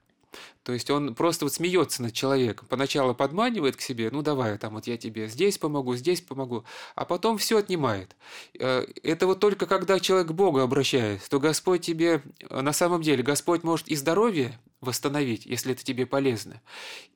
[0.62, 2.66] То есть он просто вот смеется над человеком.
[2.68, 6.64] Поначалу подманивает к себе, ну давай, там вот я тебе здесь помогу, здесь помогу,
[6.94, 8.16] а потом все отнимает.
[8.58, 13.02] Э, это вот только когда человек к Богу обращается, то Господь тебе, э, на самом
[13.02, 16.60] деле, Господь может и здоровье восстановить, если это тебе полезно,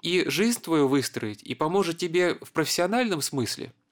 [0.02, 3.72] и жизнь твою выстроить, и поможет тебе в профессиональном смысле–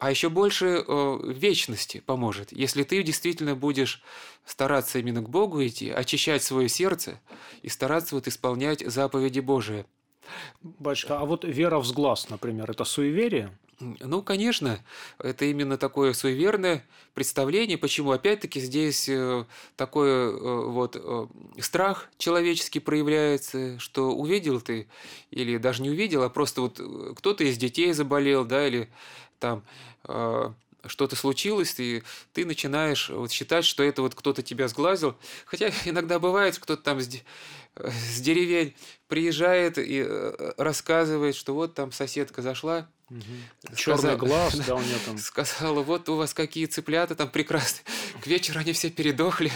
[0.00, 4.02] а еще больше э, вечности поможет, если ты действительно будешь
[4.46, 7.20] стараться именно к Богу идти, очищать свое сердце
[7.60, 9.84] и стараться вот исполнять заповеди Божии.
[10.62, 13.56] Батюшка, а вот вера в взглаз, например, это суеверие?
[13.78, 14.82] Ну, конечно,
[15.18, 17.78] это именно такое суеверное представление.
[17.78, 18.12] Почему?
[18.12, 19.44] Опять-таки здесь э,
[19.76, 21.26] такой э, вот э,
[21.58, 24.88] страх человеческий проявляется, что увидел ты,
[25.30, 26.80] или даже не увидел, а просто вот
[27.16, 28.90] кто-то из детей заболел, да, или
[29.40, 29.64] там
[30.04, 30.52] э,
[30.86, 35.16] что-то случилось, и ты начинаешь вот считать, что это вот кто-то тебя сглазил.
[35.44, 37.08] Хотя иногда бывает, кто-то там с,
[37.74, 38.74] с деревень
[39.08, 43.74] приезжает и э, рассказывает, что вот там соседка зашла, Угу.
[43.74, 45.18] Черный глаз, да, у нее там.
[45.18, 47.84] Сказала, вот у вас какие цыплята там прекрасные.
[48.22, 49.50] К вечеру они все передохли.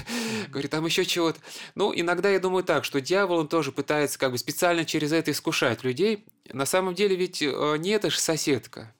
[0.48, 1.38] Говорит, там еще чего-то.
[1.76, 5.30] Ну, иногда я думаю так, что дьявол, он тоже пытается как бы специально через это
[5.30, 6.24] искушать людей.
[6.52, 8.92] На самом деле ведь э, не это же соседка.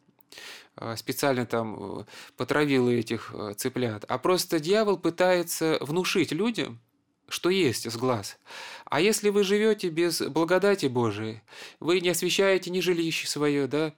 [0.76, 2.04] А, специально там э,
[2.36, 6.80] потравила этих э, цыплят, а просто дьявол пытается внушить людям,
[7.28, 8.38] что есть с глаз.
[8.84, 11.42] А если вы живете без благодати Божией,
[11.78, 13.94] вы не освещаете ни жилище свое, да,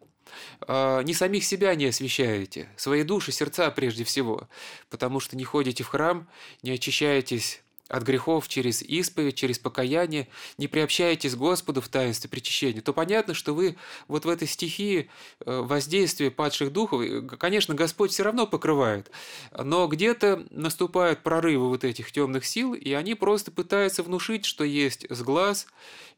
[0.60, 4.48] а, ни самих себя не освещаете, свои души, сердца прежде всего,
[4.90, 6.28] потому что не ходите в храм,
[6.62, 10.28] не очищаетесь от грехов через исповедь, через покаяние,
[10.58, 13.76] не приобщаетесь к Господу в таинстве причащения, то понятно, что вы
[14.08, 15.08] вот в этой стихии
[15.40, 17.02] э, воздействия падших духов,
[17.38, 19.10] конечно, Господь все равно покрывает,
[19.56, 25.06] но где-то наступают прорывы вот этих темных сил, и они просто пытаются внушить, что есть
[25.10, 25.66] сглаз,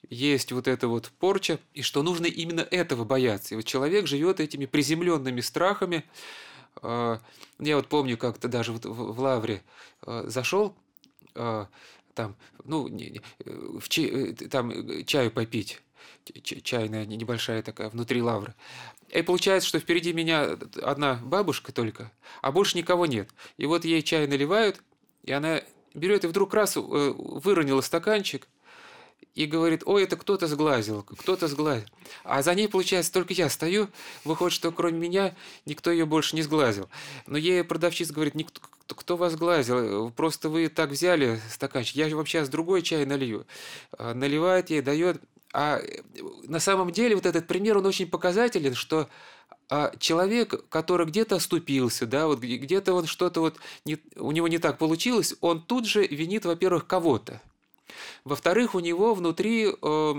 [0.09, 3.55] есть вот эта вот порча, и что нужно именно этого бояться.
[3.55, 6.05] И вот человек живет этими приземленными страхами.
[6.83, 7.19] Э,
[7.59, 9.63] я вот помню, как-то даже вот в Лавре
[10.07, 10.75] э, зашел,
[12.19, 12.89] там, ну,
[13.79, 15.81] в чай, э, там э, чаю попить,
[16.43, 18.55] чайная небольшая такая, внутри лавры.
[19.11, 22.11] И получается, что впереди меня одна бабушка только,
[22.43, 23.29] а больше никого нет.
[23.57, 24.83] И вот ей чай наливают,
[25.23, 25.63] и она
[25.95, 28.49] берет и вдруг раз э, выронила стаканчик,
[29.39, 31.87] и говорит, ой, это кто-то сглазил, кто-то сглазил.
[32.25, 33.89] А за ней, получается, только я стою,
[34.25, 36.89] выходит, что кроме меня никто ее больше не сглазил.
[37.29, 42.45] Но ей продавщица говорит, никто, кто вас сглазил, просто вы так взяли стаканчик, я вообще
[42.45, 43.47] с другой чай налью.
[43.97, 45.23] А, наливает ей, дает.
[45.53, 45.81] А
[46.49, 49.09] на самом деле вот этот пример, он очень показателен, что
[49.71, 54.59] а человек, который где-то оступился, да, вот где-то он что-то вот не, у него не
[54.59, 57.41] так получилось, он тут же винит, во-первых, кого-то.
[58.29, 60.15] Во-вторых, у него внутри э,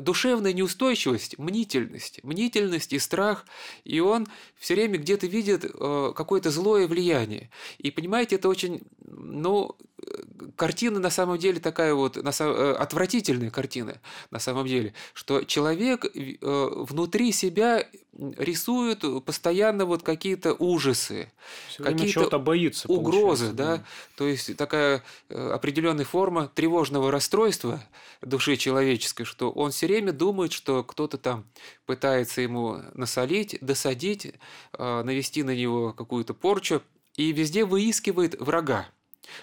[0.00, 3.44] душевная неустойчивость, мнительность, мнительность и страх,
[3.84, 7.50] и он все время где-то видит э, какое-то злое влияние.
[7.78, 9.76] И понимаете, это очень, ну,
[10.56, 14.00] картина на самом деле такая вот на, э, отвратительная картина
[14.30, 17.86] на самом деле, что человек э, внутри себя
[18.36, 21.30] рисует постоянно вот какие-то ужасы,
[21.76, 23.76] какие-то боится, угрозы, да?
[23.76, 23.84] да,
[24.16, 27.47] то есть такая э, определенная форма тревожного расстройства
[28.22, 31.46] души человеческой, что он все время думает, что кто-то там
[31.86, 34.34] пытается ему насолить, досадить,
[34.76, 36.82] навести на него какую-то порчу,
[37.16, 38.88] и везде выискивает врага.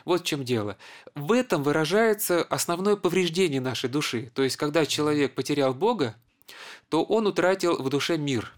[0.03, 0.77] Вот в чем дело.
[1.13, 4.31] В этом выражается основное повреждение нашей души.
[4.33, 6.15] То есть, когда человек потерял Бога,
[6.89, 8.53] то он утратил в душе мир,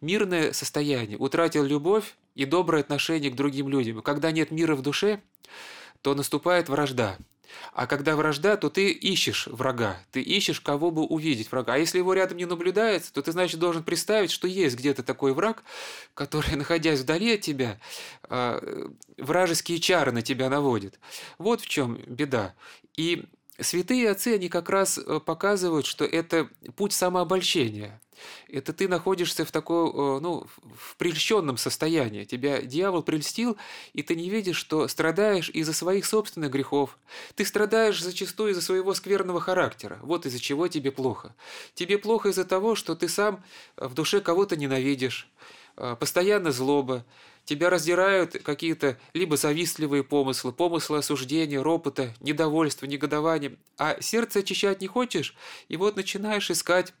[0.00, 4.02] мирное состояние, утратил любовь и доброе отношение к другим людям.
[4.02, 5.20] Когда нет мира в душе,
[6.02, 7.16] то наступает вражда.
[7.72, 11.74] А когда вражда, то ты ищешь врага, ты ищешь, кого бы увидеть врага.
[11.74, 15.32] А если его рядом не наблюдается, то ты, значит, должен представить, что есть где-то такой
[15.32, 15.62] враг,
[16.14, 17.78] который, находясь вдали от тебя,
[18.24, 18.60] а,
[19.16, 20.98] вражеские чары на тебя наводит.
[21.38, 22.54] Вот в чем беда.
[22.96, 23.24] И
[23.60, 28.00] святые отцы, они как раз э, показывают, что это путь самообольщения.
[28.48, 30.46] Это ты находишься в такой, э, ну,
[30.76, 32.24] в прельщенном состоянии.
[32.24, 33.56] Тебя дьявол прельстил,
[33.92, 36.98] и ты не видишь, что страдаешь из-за своих собственных грехов.
[37.34, 39.98] Ты страдаешь зачастую из-за своего скверного характера.
[40.02, 41.34] Вот из-за чего тебе плохо.
[41.74, 43.42] Тебе плохо из-за того, что ты сам
[43.76, 45.28] в душе кого-то ненавидишь,
[45.76, 47.04] э, постоянно злоба,
[47.48, 54.86] Тебя раздирают какие-то либо завистливые помыслы, помыслы осуждения, ропота, недовольства, негодования, а сердце очищать не
[54.86, 55.34] хочешь,
[55.68, 56.92] и вот начинаешь искать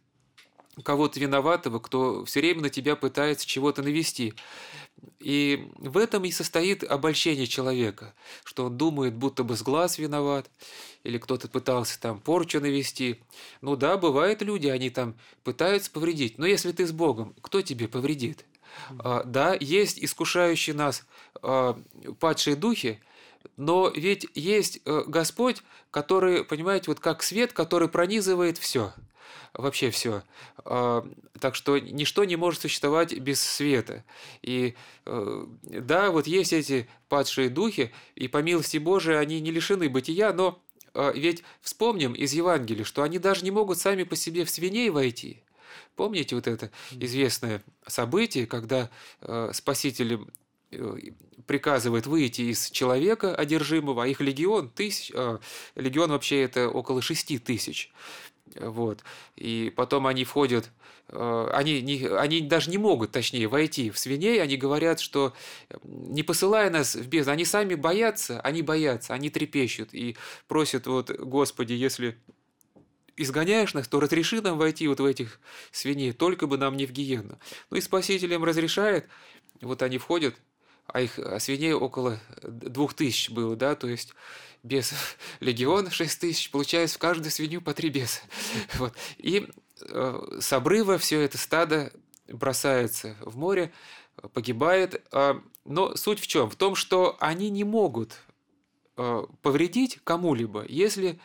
[0.82, 4.32] кого-то виноватого, кто все время на тебя пытается чего-то навести.
[5.18, 10.50] И в этом и состоит обольщение человека, что он думает, будто бы с глаз виноват,
[11.04, 13.20] или кто-то пытался там порчу навести.
[13.60, 17.86] Ну да, бывают люди, они там пытаются повредить, но если ты с Богом, кто тебе
[17.86, 18.46] повредит?
[18.98, 21.04] А, да, есть искушающие нас
[21.42, 21.78] а,
[22.20, 23.00] падшие духи,
[23.56, 28.92] но ведь есть э, Господь, который, понимаете, вот как свет, который пронизывает все,
[29.52, 30.22] вообще все.
[30.64, 31.06] А,
[31.40, 34.04] так что ничто не может существовать без света.
[34.42, 34.74] И
[35.06, 40.32] э, да, вот есть эти падшие духи, и по милости Божией они не лишены бытия,
[40.32, 40.60] но
[41.14, 45.42] ведь вспомним из Евангелия, что они даже не могут сами по себе в свиней войти.
[45.98, 48.88] Помните вот это известное событие, когда
[49.20, 50.20] э, Спаситель
[50.70, 50.96] э,
[51.44, 55.38] приказывает выйти из человека одержимого, а их легион тысяч, э,
[55.74, 57.92] легион вообще это около шести тысяч.
[58.54, 59.02] Вот.
[59.34, 60.70] И потом они входят,
[61.08, 65.34] э, они, не, они даже не могут, точнее, войти в свиней, они говорят, что
[65.82, 71.10] не посылая нас в бездну, они сами боятся, они боятся, они трепещут и просят, вот,
[71.10, 72.16] Господи, если
[73.20, 75.40] изгоняешь нас, то разреши нам войти вот в этих
[75.70, 77.38] свиней, только бы нам не в гиену.
[77.70, 79.06] Ну и Спаситель им разрешает,
[79.60, 80.34] вот они входят,
[80.86, 84.14] а их а свиней около двух тысяч было, да, то есть
[84.62, 84.92] без
[85.40, 88.20] легиона шесть тысяч, получается в каждую свинью по три беса.
[88.74, 88.94] Вот.
[89.18, 89.48] И
[89.80, 91.92] э, с обрыва все это стадо
[92.26, 93.72] бросается в море,
[94.32, 95.02] погибает.
[95.12, 96.48] Э, но суть в чем?
[96.48, 98.18] В том, что они не могут
[98.96, 101.20] э, повредить кому-либо, если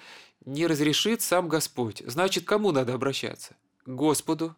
[0.46, 2.04] не разрешит сам Господь.
[2.06, 3.56] Значит, кому надо обращаться?
[3.86, 4.56] К Господу,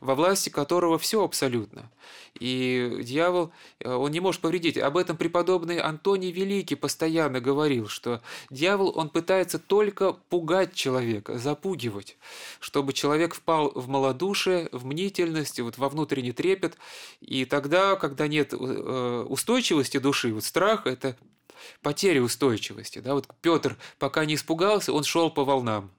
[0.00, 1.90] во власти которого все абсолютно.
[2.38, 4.76] И дьявол, э, он не может повредить.
[4.76, 12.16] Об этом преподобный Антоний Великий постоянно говорил, что дьявол, он пытается только пугать человека, запугивать,
[12.60, 16.76] чтобы человек впал в малодушие, в мнительность, вот во внутренний трепет.
[17.20, 21.16] И тогда, когда нет э, устойчивости души, вот страх– это
[21.82, 22.98] потеря устойчивости.
[22.98, 23.14] Да?
[23.14, 25.90] Вот Петр, пока не испугался, он шел по волнам.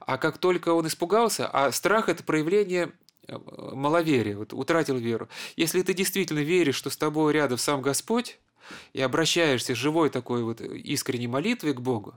[0.00, 2.92] А как только он испугался, а страх– это проявление
[3.26, 3.38] э,
[3.72, 5.28] маловерия, вот, утратил веру.
[5.56, 8.38] Если ты действительно веришь, что с тобой рядом сам Господь,
[8.92, 12.14] и обращаешься живой такой вот искренней молитвой к Богу,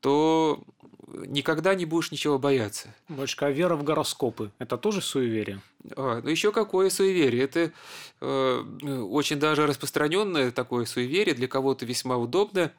[0.00, 0.62] то
[1.06, 2.94] никогда не будешь ничего бояться.
[3.08, 5.60] Батюшка, а вера в гороскопы– это тоже суеверие?
[5.96, 7.44] А, ну еще какое суеверие?
[7.44, 7.72] Это
[8.20, 8.60] э,
[9.08, 12.72] очень даже распространенное такое суеверие, для кого-то весьма удобно,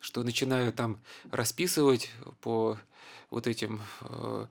[0.00, 1.00] что начинаю там
[1.30, 2.10] расписывать
[2.40, 2.78] по
[3.34, 4.46] вот этим, э,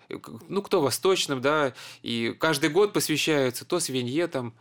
[0.50, 4.54] ну, кто восточным, да, и каждый год посвящается то свинье, там,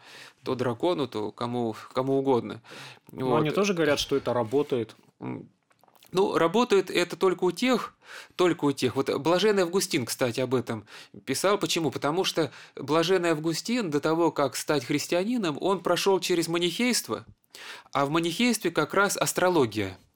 [0.45, 2.63] то дракону, то кому, кому угодно.
[3.11, 3.41] Но вот.
[3.41, 4.95] они тоже говорят, что это работает.
[5.19, 7.95] Ну, работает это только у тех,
[8.37, 8.95] только у тех.
[8.97, 10.87] Вот Блаженный Августин, кстати, об этом
[11.25, 11.59] писал.
[11.59, 11.91] Почему?
[11.91, 17.25] Потому что Блаженный Августин до того, как стать христианином, он прошел через манихейство,
[17.93, 19.99] а в манихействе как раз астрология–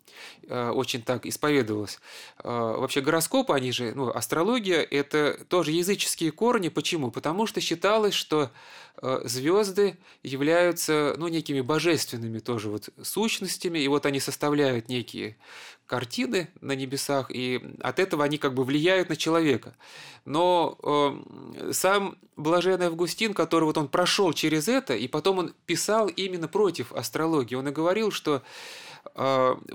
[0.49, 1.99] очень так исповедовалась.
[2.43, 6.69] Э, вообще гороскопы, они же, ну, астрология, это тоже языческие корни.
[6.69, 7.11] Почему?
[7.11, 8.51] Потому что считалось, что
[9.03, 15.37] э, звезды являются, ну, некими божественными тоже вот сущностями, и вот они составляют некие
[15.87, 19.75] картины на небесах, и от этого они как бы влияют на человека.
[20.25, 26.09] Но э, сам Блаженный Августин, который вот он прошел через это, и потом он писал
[26.09, 28.41] именно против астрологии, он и говорил, что э,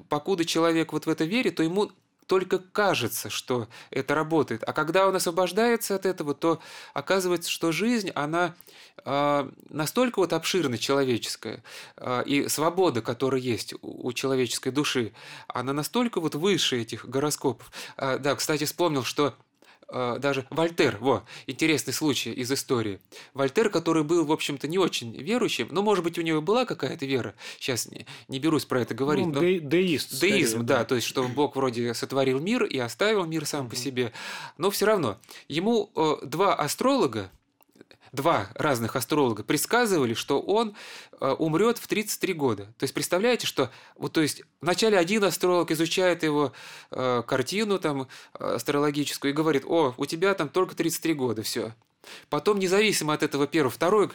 [0.10, 1.92] покуда человек вот в это верит, то ему
[2.32, 4.64] только кажется, что это работает.
[4.66, 6.62] А когда он освобождается от этого, то
[6.94, 8.56] оказывается, что жизнь, она
[9.04, 11.62] э, настолько вот обширна человеческая,
[11.98, 15.12] э, и свобода, которая есть у, человеческой души,
[15.50, 17.70] она настолько вот выше этих гороскопов.
[17.98, 19.36] Да, кстати, вспомнил, что
[19.92, 23.00] даже Вольтер, во, интересный случай из истории.
[23.34, 27.06] Вольтер, который был, в общем-то, не очень верующим, но, может быть, у него была какая-то
[27.06, 29.28] вера, сейчас не, не берусь про это говорить.
[29.28, 29.40] Ну, но...
[29.42, 30.20] де- деист.
[30.20, 33.70] Деизм, скорее, да, да, то есть, что Бог вроде сотворил мир и оставил мир сам
[33.70, 34.14] по себе,
[34.58, 35.18] но все равно
[35.48, 37.32] ему э, два астролога,
[38.12, 40.76] два разных астролога предсказывали, что он
[41.20, 42.66] э, умрет в 33 года.
[42.78, 46.52] То есть представляете, что вот то есть вначале один астролог изучает его
[46.92, 51.74] э, картину там астрологическую и говорит, о, у тебя там только 33 года, все.
[52.30, 54.10] Потом, независимо от этого первого, второй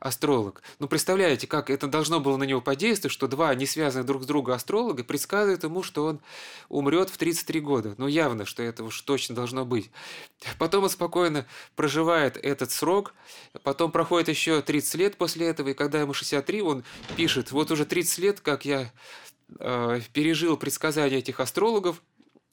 [0.00, 0.62] астролог.
[0.78, 4.26] Ну, представляете, как это должно было на него подействовать, что два не связанных друг с
[4.26, 6.20] другом астролога предсказывают ему, что он
[6.68, 7.94] умрет в 33 года.
[7.98, 9.90] Ну, явно, что это уж точно должно быть.
[10.58, 13.14] Потом он спокойно проживает этот срок,
[13.62, 16.84] потом проходит еще 30 лет после этого, и когда ему 63, он
[17.16, 18.92] пишет, вот уже 30 лет, как я
[19.58, 22.02] э, пережил предсказания этих астрологов,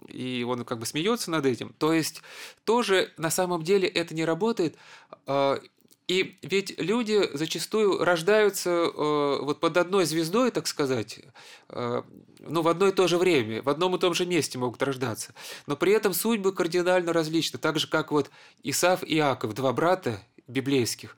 [0.07, 1.73] и он как бы смеется над этим.
[1.77, 2.21] То есть
[2.63, 4.75] тоже на самом деле это не работает.
[6.07, 11.19] И ведь люди зачастую рождаются э, вот под одной звездой, так сказать,
[11.69, 12.01] э,
[12.39, 15.33] ну, в одно и то же время, в одном и том же месте могут рождаться.
[15.65, 17.57] Но при этом судьбы кардинально различны.
[17.57, 18.29] Так же, как вот
[18.61, 21.17] Исав и Иаков, два брата библейских.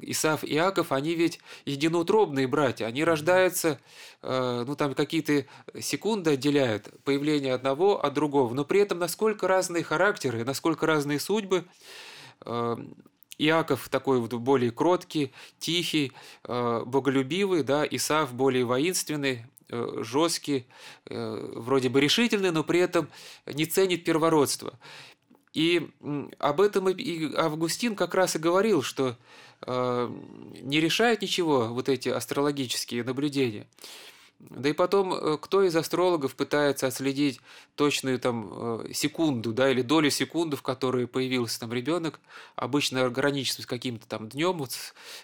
[0.00, 2.86] Исав и Иаков, они ведь единоутробные братья.
[2.86, 3.78] Они рождаются,
[4.22, 5.46] э, ну, там какие-то
[5.80, 8.52] секунды отделяют появление одного от другого.
[8.52, 11.66] Но при этом насколько разные характеры, насколько разные судьбы,
[12.44, 12.76] э,
[13.38, 16.12] Иаков такой вот более кроткий, тихий,
[16.44, 20.66] э, боголюбивый, да, Исав более воинственный, э, жесткий,
[21.06, 23.08] э, вроде бы решительный, но при этом
[23.46, 24.78] не ценит первородство.
[25.52, 25.88] И
[26.38, 29.16] об этом и Августин как раз и говорил, что
[29.66, 33.66] не решает ничего вот эти астрологические наблюдения.
[34.40, 37.40] Да и потом, э, кто из астрологов пытается отследить
[37.76, 38.50] точную там
[38.82, 42.20] э, секунду, да, или долю секунды, в которой появился там ребенок,
[42.56, 44.72] обычно ограничивается с каким-то там днем вот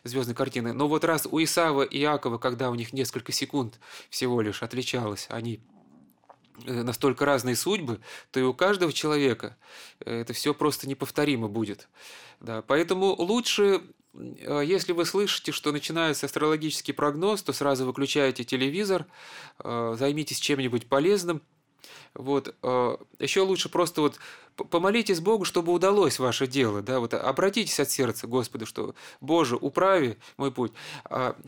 [0.05, 0.73] звездной картины.
[0.73, 5.27] Но вот раз у Исава и Иакова, когда у них несколько секунд всего лишь отличалось,
[5.29, 5.61] они
[6.65, 8.01] э, настолько разные судьбы,
[8.31, 9.57] то и у каждого человека
[9.99, 11.89] это все просто неповторимо будет.
[12.41, 13.83] Да, поэтому лучше
[14.15, 19.07] если вы слышите, что начинается астрологический прогноз, то сразу выключаете телевизор,
[19.59, 21.43] а, займитесь чем-нибудь полезным.
[22.15, 22.55] Вот.
[22.63, 24.19] А, Еще лучше просто вот
[24.65, 30.19] помолитесь Богу, чтобы удалось ваше дело, да, вот обратитесь от сердца Господу, что Боже, управи
[30.37, 30.73] мой путь.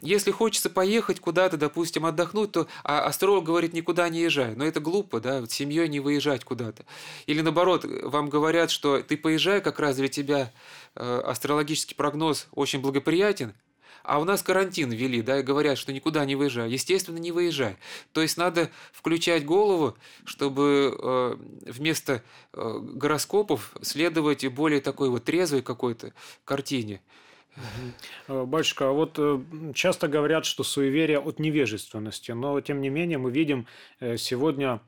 [0.01, 4.55] Если хочется поехать куда-то, допустим, отдохнуть, то а астролог говорит, никуда не езжай.
[4.55, 6.85] Но это глупо, да, вот семьей не выезжать куда-то.
[7.27, 10.53] Или наоборот, вам говорят, что ты поезжай, как раз для тебя
[10.95, 13.55] э, астрологический прогноз очень благоприятен,
[14.03, 16.71] а у нас карантин ввели, да, и говорят, что никуда не выезжай.
[16.71, 17.77] Естественно, не выезжай.
[18.13, 21.37] То есть надо включать голову, чтобы э,
[21.67, 22.23] вместо
[22.53, 26.13] э, гороскопов следовать более такой вот трезвой какой-то
[26.45, 27.01] картине.
[28.29, 29.41] Э, батюшка, а вот э,
[29.75, 33.67] часто говорят, что суеверие от невежественности, но тем не менее мы видим
[34.01, 34.81] э, сегодня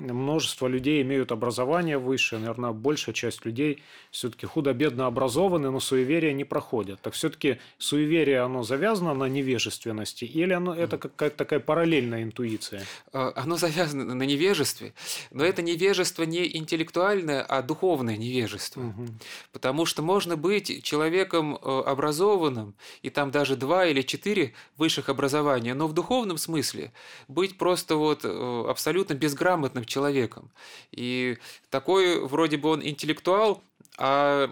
[0.00, 6.44] множество людей имеют образование высшее, наверное, большая часть людей все-таки худо-бедно образованы, но суеверия не
[6.44, 7.00] проходят.
[7.00, 12.84] Так все-таки суеверие, оно завязано на невежественности или оно, это какая-то такая параллельная интуиция?
[13.12, 14.94] А, оно завязано на невежестве,
[15.30, 18.80] но это невежество не интеллектуальное, а духовное невежество.
[18.80, 19.06] Угу.
[19.52, 25.74] Потому что можно быть человеком э, образованным, и там даже два или четыре высших образования,
[25.74, 26.92] но в духовном смысле
[27.28, 30.50] быть просто вот э, абсолютно безграмотным человеком.
[30.92, 31.36] И
[31.68, 33.62] такой вроде бы он интеллектуал,
[34.00, 34.50] а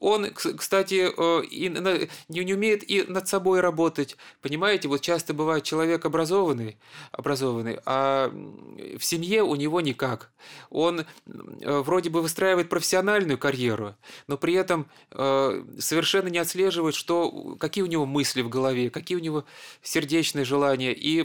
[0.00, 4.16] он, кстати, э, не умеет и над собой работать.
[4.40, 6.78] Понимаете, вот часто бывает человек образованный,
[7.10, 10.30] образованный, а в семье у него никак.
[10.70, 11.04] Он э,
[11.80, 13.96] вроде бы выстраивает профессиональную карьеру,
[14.28, 19.16] но при этом э, совершенно не отслеживает, что, какие у него мысли в голове, какие
[19.16, 19.44] у него
[19.82, 21.22] сердечные желания, и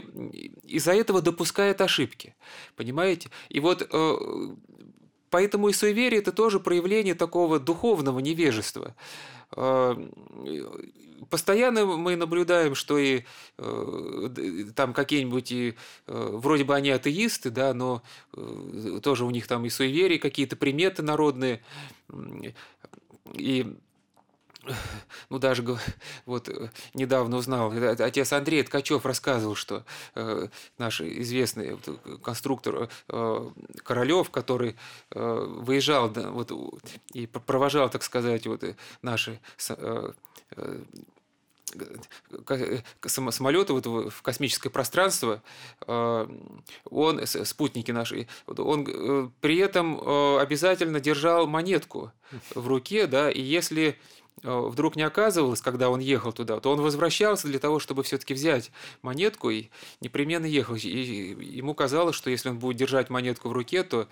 [0.64, 2.34] из-за этого допускает ошибки.
[2.74, 3.30] Понимаете?
[3.48, 3.88] И вот
[5.34, 8.94] Поэтому и суеверие– это тоже проявление такого духовного невежества.
[9.50, 10.00] А,
[11.28, 13.24] постоянно мы наблюдаем, что и
[13.58, 14.28] э,
[14.76, 15.74] там какие-нибудь, и,
[16.06, 20.54] э, вроде бы они атеисты, да, но э, тоже у них там и суеверия, какие-то
[20.54, 21.64] приметы народные.
[23.32, 23.76] И
[25.30, 25.64] ну даже
[26.26, 29.84] вот э, недавно узнал, отец Андрей Ткачев рассказывал, что
[30.14, 30.48] э,
[30.78, 31.78] наш известный
[32.22, 33.50] конструктор э,
[33.82, 34.76] Королев, который
[35.10, 36.52] э, выезжал да, вот,
[37.12, 40.12] и провожал, так сказать, вот э, наши э,
[40.56, 40.82] э,
[43.08, 45.42] самолеты вот в космическое пространство,
[45.88, 49.98] он, спутники наши, он при этом
[50.38, 52.12] обязательно держал монетку
[52.54, 56.80] в руке, да, и если Э, вдруг не оказывалось, когда он ехал туда, то он
[56.80, 58.70] возвращался для того, чтобы все-таки взять
[59.02, 59.68] монетку и
[60.00, 60.74] непременно ехал.
[60.74, 64.08] И ему казалось, что если он будет держать монетку в руке, то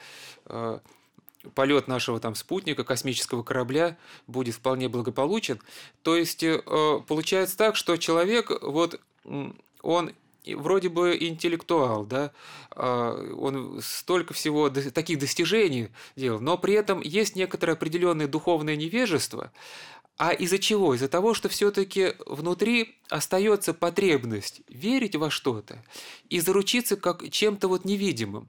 [0.46, 0.78] э,
[1.54, 3.96] полет нашего там спутника, космического корабля
[4.26, 5.60] будет вполне благополучен.
[6.02, 6.60] То есть э,
[7.06, 9.00] получается так, что человек, вот
[9.82, 10.12] он
[10.46, 12.32] вроде бы интеллектуал, да,
[12.70, 19.52] а, он столько всего таких достижений делал, но при этом есть некоторое определенное духовное невежество,
[20.18, 20.94] а из-за чего?
[20.94, 25.84] Из-за того, что все-таки внутри остается потребность верить во что-то
[26.28, 28.48] и заручиться как чем-то вот невидимым.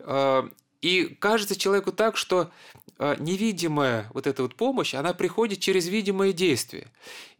[0.00, 0.48] А,
[0.80, 2.50] и кажется человеку так, что
[2.98, 6.92] а, невидимая вот эта вот помощь, она приходит через видимое действие.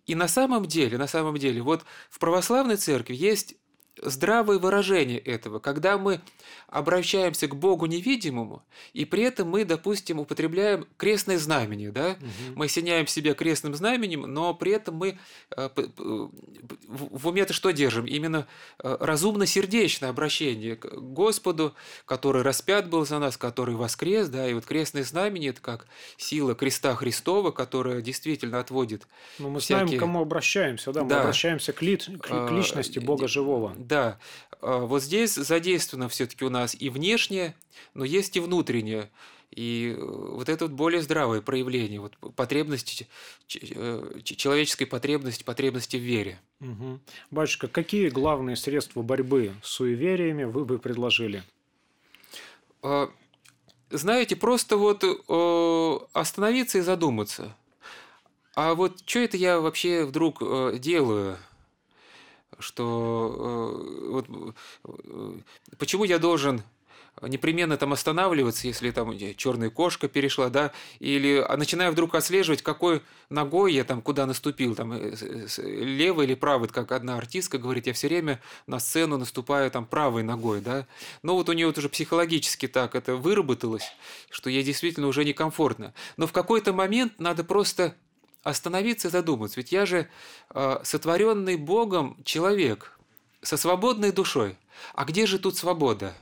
[0.06, 3.56] И на самом деле, на самом деле, вот в православной церкви есть
[4.02, 6.20] здравое выражение этого, когда мы
[6.68, 12.10] обращаемся к Богу невидимому, и при этом мы, допустим, употребляем крестное знамение, да?
[12.10, 12.56] Угу.
[12.56, 15.18] Мы осеняем себя крестным знаменем, но при этом мы
[15.56, 15.68] э,
[16.86, 18.06] в уме-то что держим?
[18.06, 18.46] Именно
[18.82, 21.74] э, разумно-сердечное обращение к Господу,
[22.04, 25.86] который распят был за нас, который воскрес, да, и вот крестное знамение– это как
[26.16, 29.06] сила креста Христова, которая действительно отводит
[29.38, 29.86] Ну, мы всякие...
[29.86, 31.20] знаем, к кому обращаемся, да, мы да.
[31.20, 31.96] обращаемся к, ли...
[31.96, 33.74] к а, личности Бога живого.
[33.86, 34.18] Да,
[34.60, 37.54] а, вот здесь задействовано все-таки у нас и внешнее,
[37.94, 39.10] но есть и внутреннее.
[39.52, 43.06] И э, вот это вот более здравое проявление вот потребности,
[43.54, 46.40] э, человеческой потребности, потребности в вере.
[46.60, 47.00] Угу.
[47.30, 51.44] Батюшка, какие главные средства борьбы с суевериями вы бы предложили?
[52.82, 53.08] А,
[53.90, 55.04] знаете, просто вот
[56.12, 57.56] остановиться и задуматься.
[58.56, 61.38] А вот что это я вообще вдруг э, делаю?
[62.58, 64.26] Что э, вот,
[64.84, 65.32] э,
[65.78, 66.62] почему я должен
[67.22, 73.02] непременно там останавливаться, если там черная кошка перешла, да, или а начинаю вдруг отслеживать, какой
[73.30, 75.14] ногой я там куда наступил, там э,
[75.58, 80.22] левой или правой, как одна артистка говорит, я все время на сцену наступаю там правой
[80.22, 80.86] ногой, да,
[81.22, 83.90] но вот у нее вот уже психологически так это выработалось,
[84.30, 87.94] что ей действительно уже некомфортно, но в какой-то момент надо просто
[88.46, 89.58] остановиться и задуматься.
[89.58, 90.08] Ведь я же
[90.50, 92.96] э, сотворенный Богом человек
[93.42, 94.56] со свободной душой.
[94.94, 96.14] А где же тут свобода?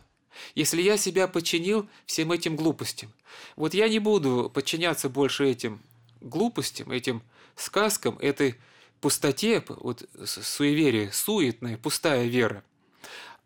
[0.55, 3.13] Если я себя подчинил всем этим глупостям.
[3.57, 5.83] Вот я не буду подчиняться больше этим
[6.23, 7.23] глупостям, этим
[7.57, 8.55] сказкам, этой
[9.03, 12.65] пустоте, вот суеверие, суетная, пустая вера.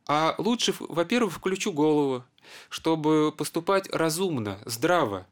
[0.06, 2.24] А лучше, во-первых, включу голову,
[2.68, 5.26] чтобы поступать разумно, здраво,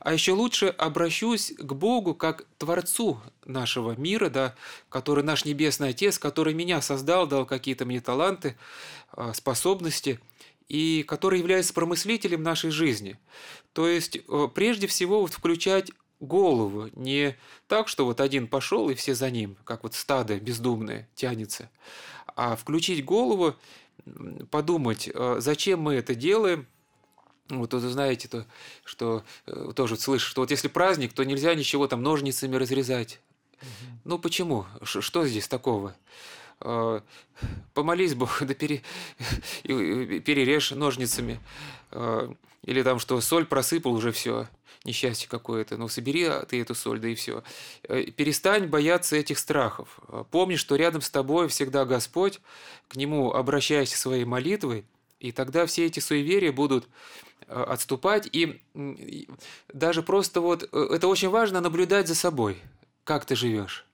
[0.00, 4.54] а еще лучше обращусь к Богу как Творцу нашего мира, да,
[4.88, 8.56] который наш Небесный Отец, который меня создал, дал какие-то мне таланты,
[9.12, 10.20] а, способности,
[10.68, 13.18] и который является промыслителем нашей жизни.
[13.72, 17.36] То есть, э, прежде всего, вот включать голову, не
[17.68, 21.70] так, что вот один пошел и все за ним, как вот стадо бездумное тянется,
[22.36, 23.54] а включить голову,
[24.50, 26.66] подумать, э, зачем мы это делаем–
[27.48, 28.46] вот вы знаете, то,
[28.84, 33.20] что э, тоже слышишь, что вот если праздник, то нельзя ничего там ножницами разрезать.
[33.60, 33.68] Угу.
[34.04, 34.66] Ну почему?
[34.82, 35.96] Ш что здесь такого?
[36.60, 37.00] Э,
[37.72, 38.82] помолись Бог, да пере,
[39.62, 41.40] перережь ножницами.
[41.90, 42.30] Э,
[42.64, 44.46] или там что, соль просыпал уже все,
[44.84, 45.78] несчастье какое-то.
[45.78, 47.42] Ну собери ты эту соль, да и все.
[47.82, 49.98] Перестань бояться этих страхов.
[50.30, 52.40] Помни, что рядом с тобой всегда Господь,
[52.88, 54.84] к Нему обращайся своей молитвой,
[55.18, 58.28] и тогда все эти суеверия будут Э, отступать.
[58.32, 58.60] И
[59.72, 62.58] даже просто вот э, это очень важно наблюдать за собой,
[63.04, 63.86] как ты живешь.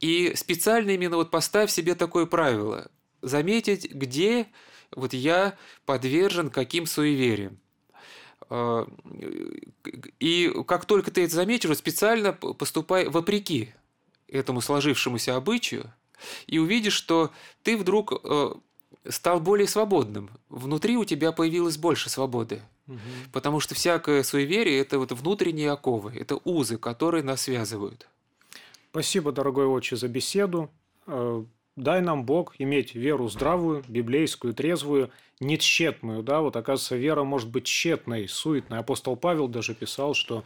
[0.00, 2.90] И специально именно вот поставь себе такое правило.
[3.22, 4.46] Заметить, где
[4.94, 7.58] вот я подвержен каким суевериям.
[8.50, 8.84] Э,
[10.18, 13.72] и как только ты это заметишь, специально поступай вопреки
[14.28, 15.92] этому сложившемуся обычаю,
[16.46, 17.32] и увидишь, что
[17.62, 18.12] ты вдруг
[19.08, 20.30] стал более свободным.
[20.48, 22.62] Внутри у тебя появилось больше свободы.
[22.88, 22.98] Угу.
[23.32, 28.08] Потому что всякое суеверие– это вот внутренние оковы, это узы, которые нас связывают.
[28.90, 30.68] Спасибо, дорогой отче, за беседу.
[31.06, 31.44] Э,
[31.76, 35.10] дай нам Бог иметь веру здравую, библейскую, трезвую,
[35.40, 36.22] не тщетную.
[36.22, 36.40] Да?
[36.40, 38.78] Вот, оказывается, вера может быть тщетной, суетной.
[38.78, 40.44] Апостол Павел даже писал, что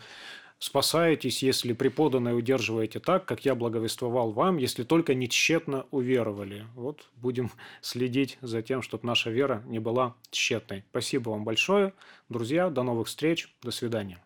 [0.58, 6.66] Спасаетесь, если преподанное удерживаете так, как я благовествовал вам, если только не тщетно уверовали.
[6.74, 7.50] Вот будем
[7.82, 10.84] следить за тем, чтобы наша вера не была тщетной.
[10.90, 11.92] Спасибо вам большое.
[12.28, 13.54] Друзья, до новых встреч.
[13.62, 14.25] До свидания.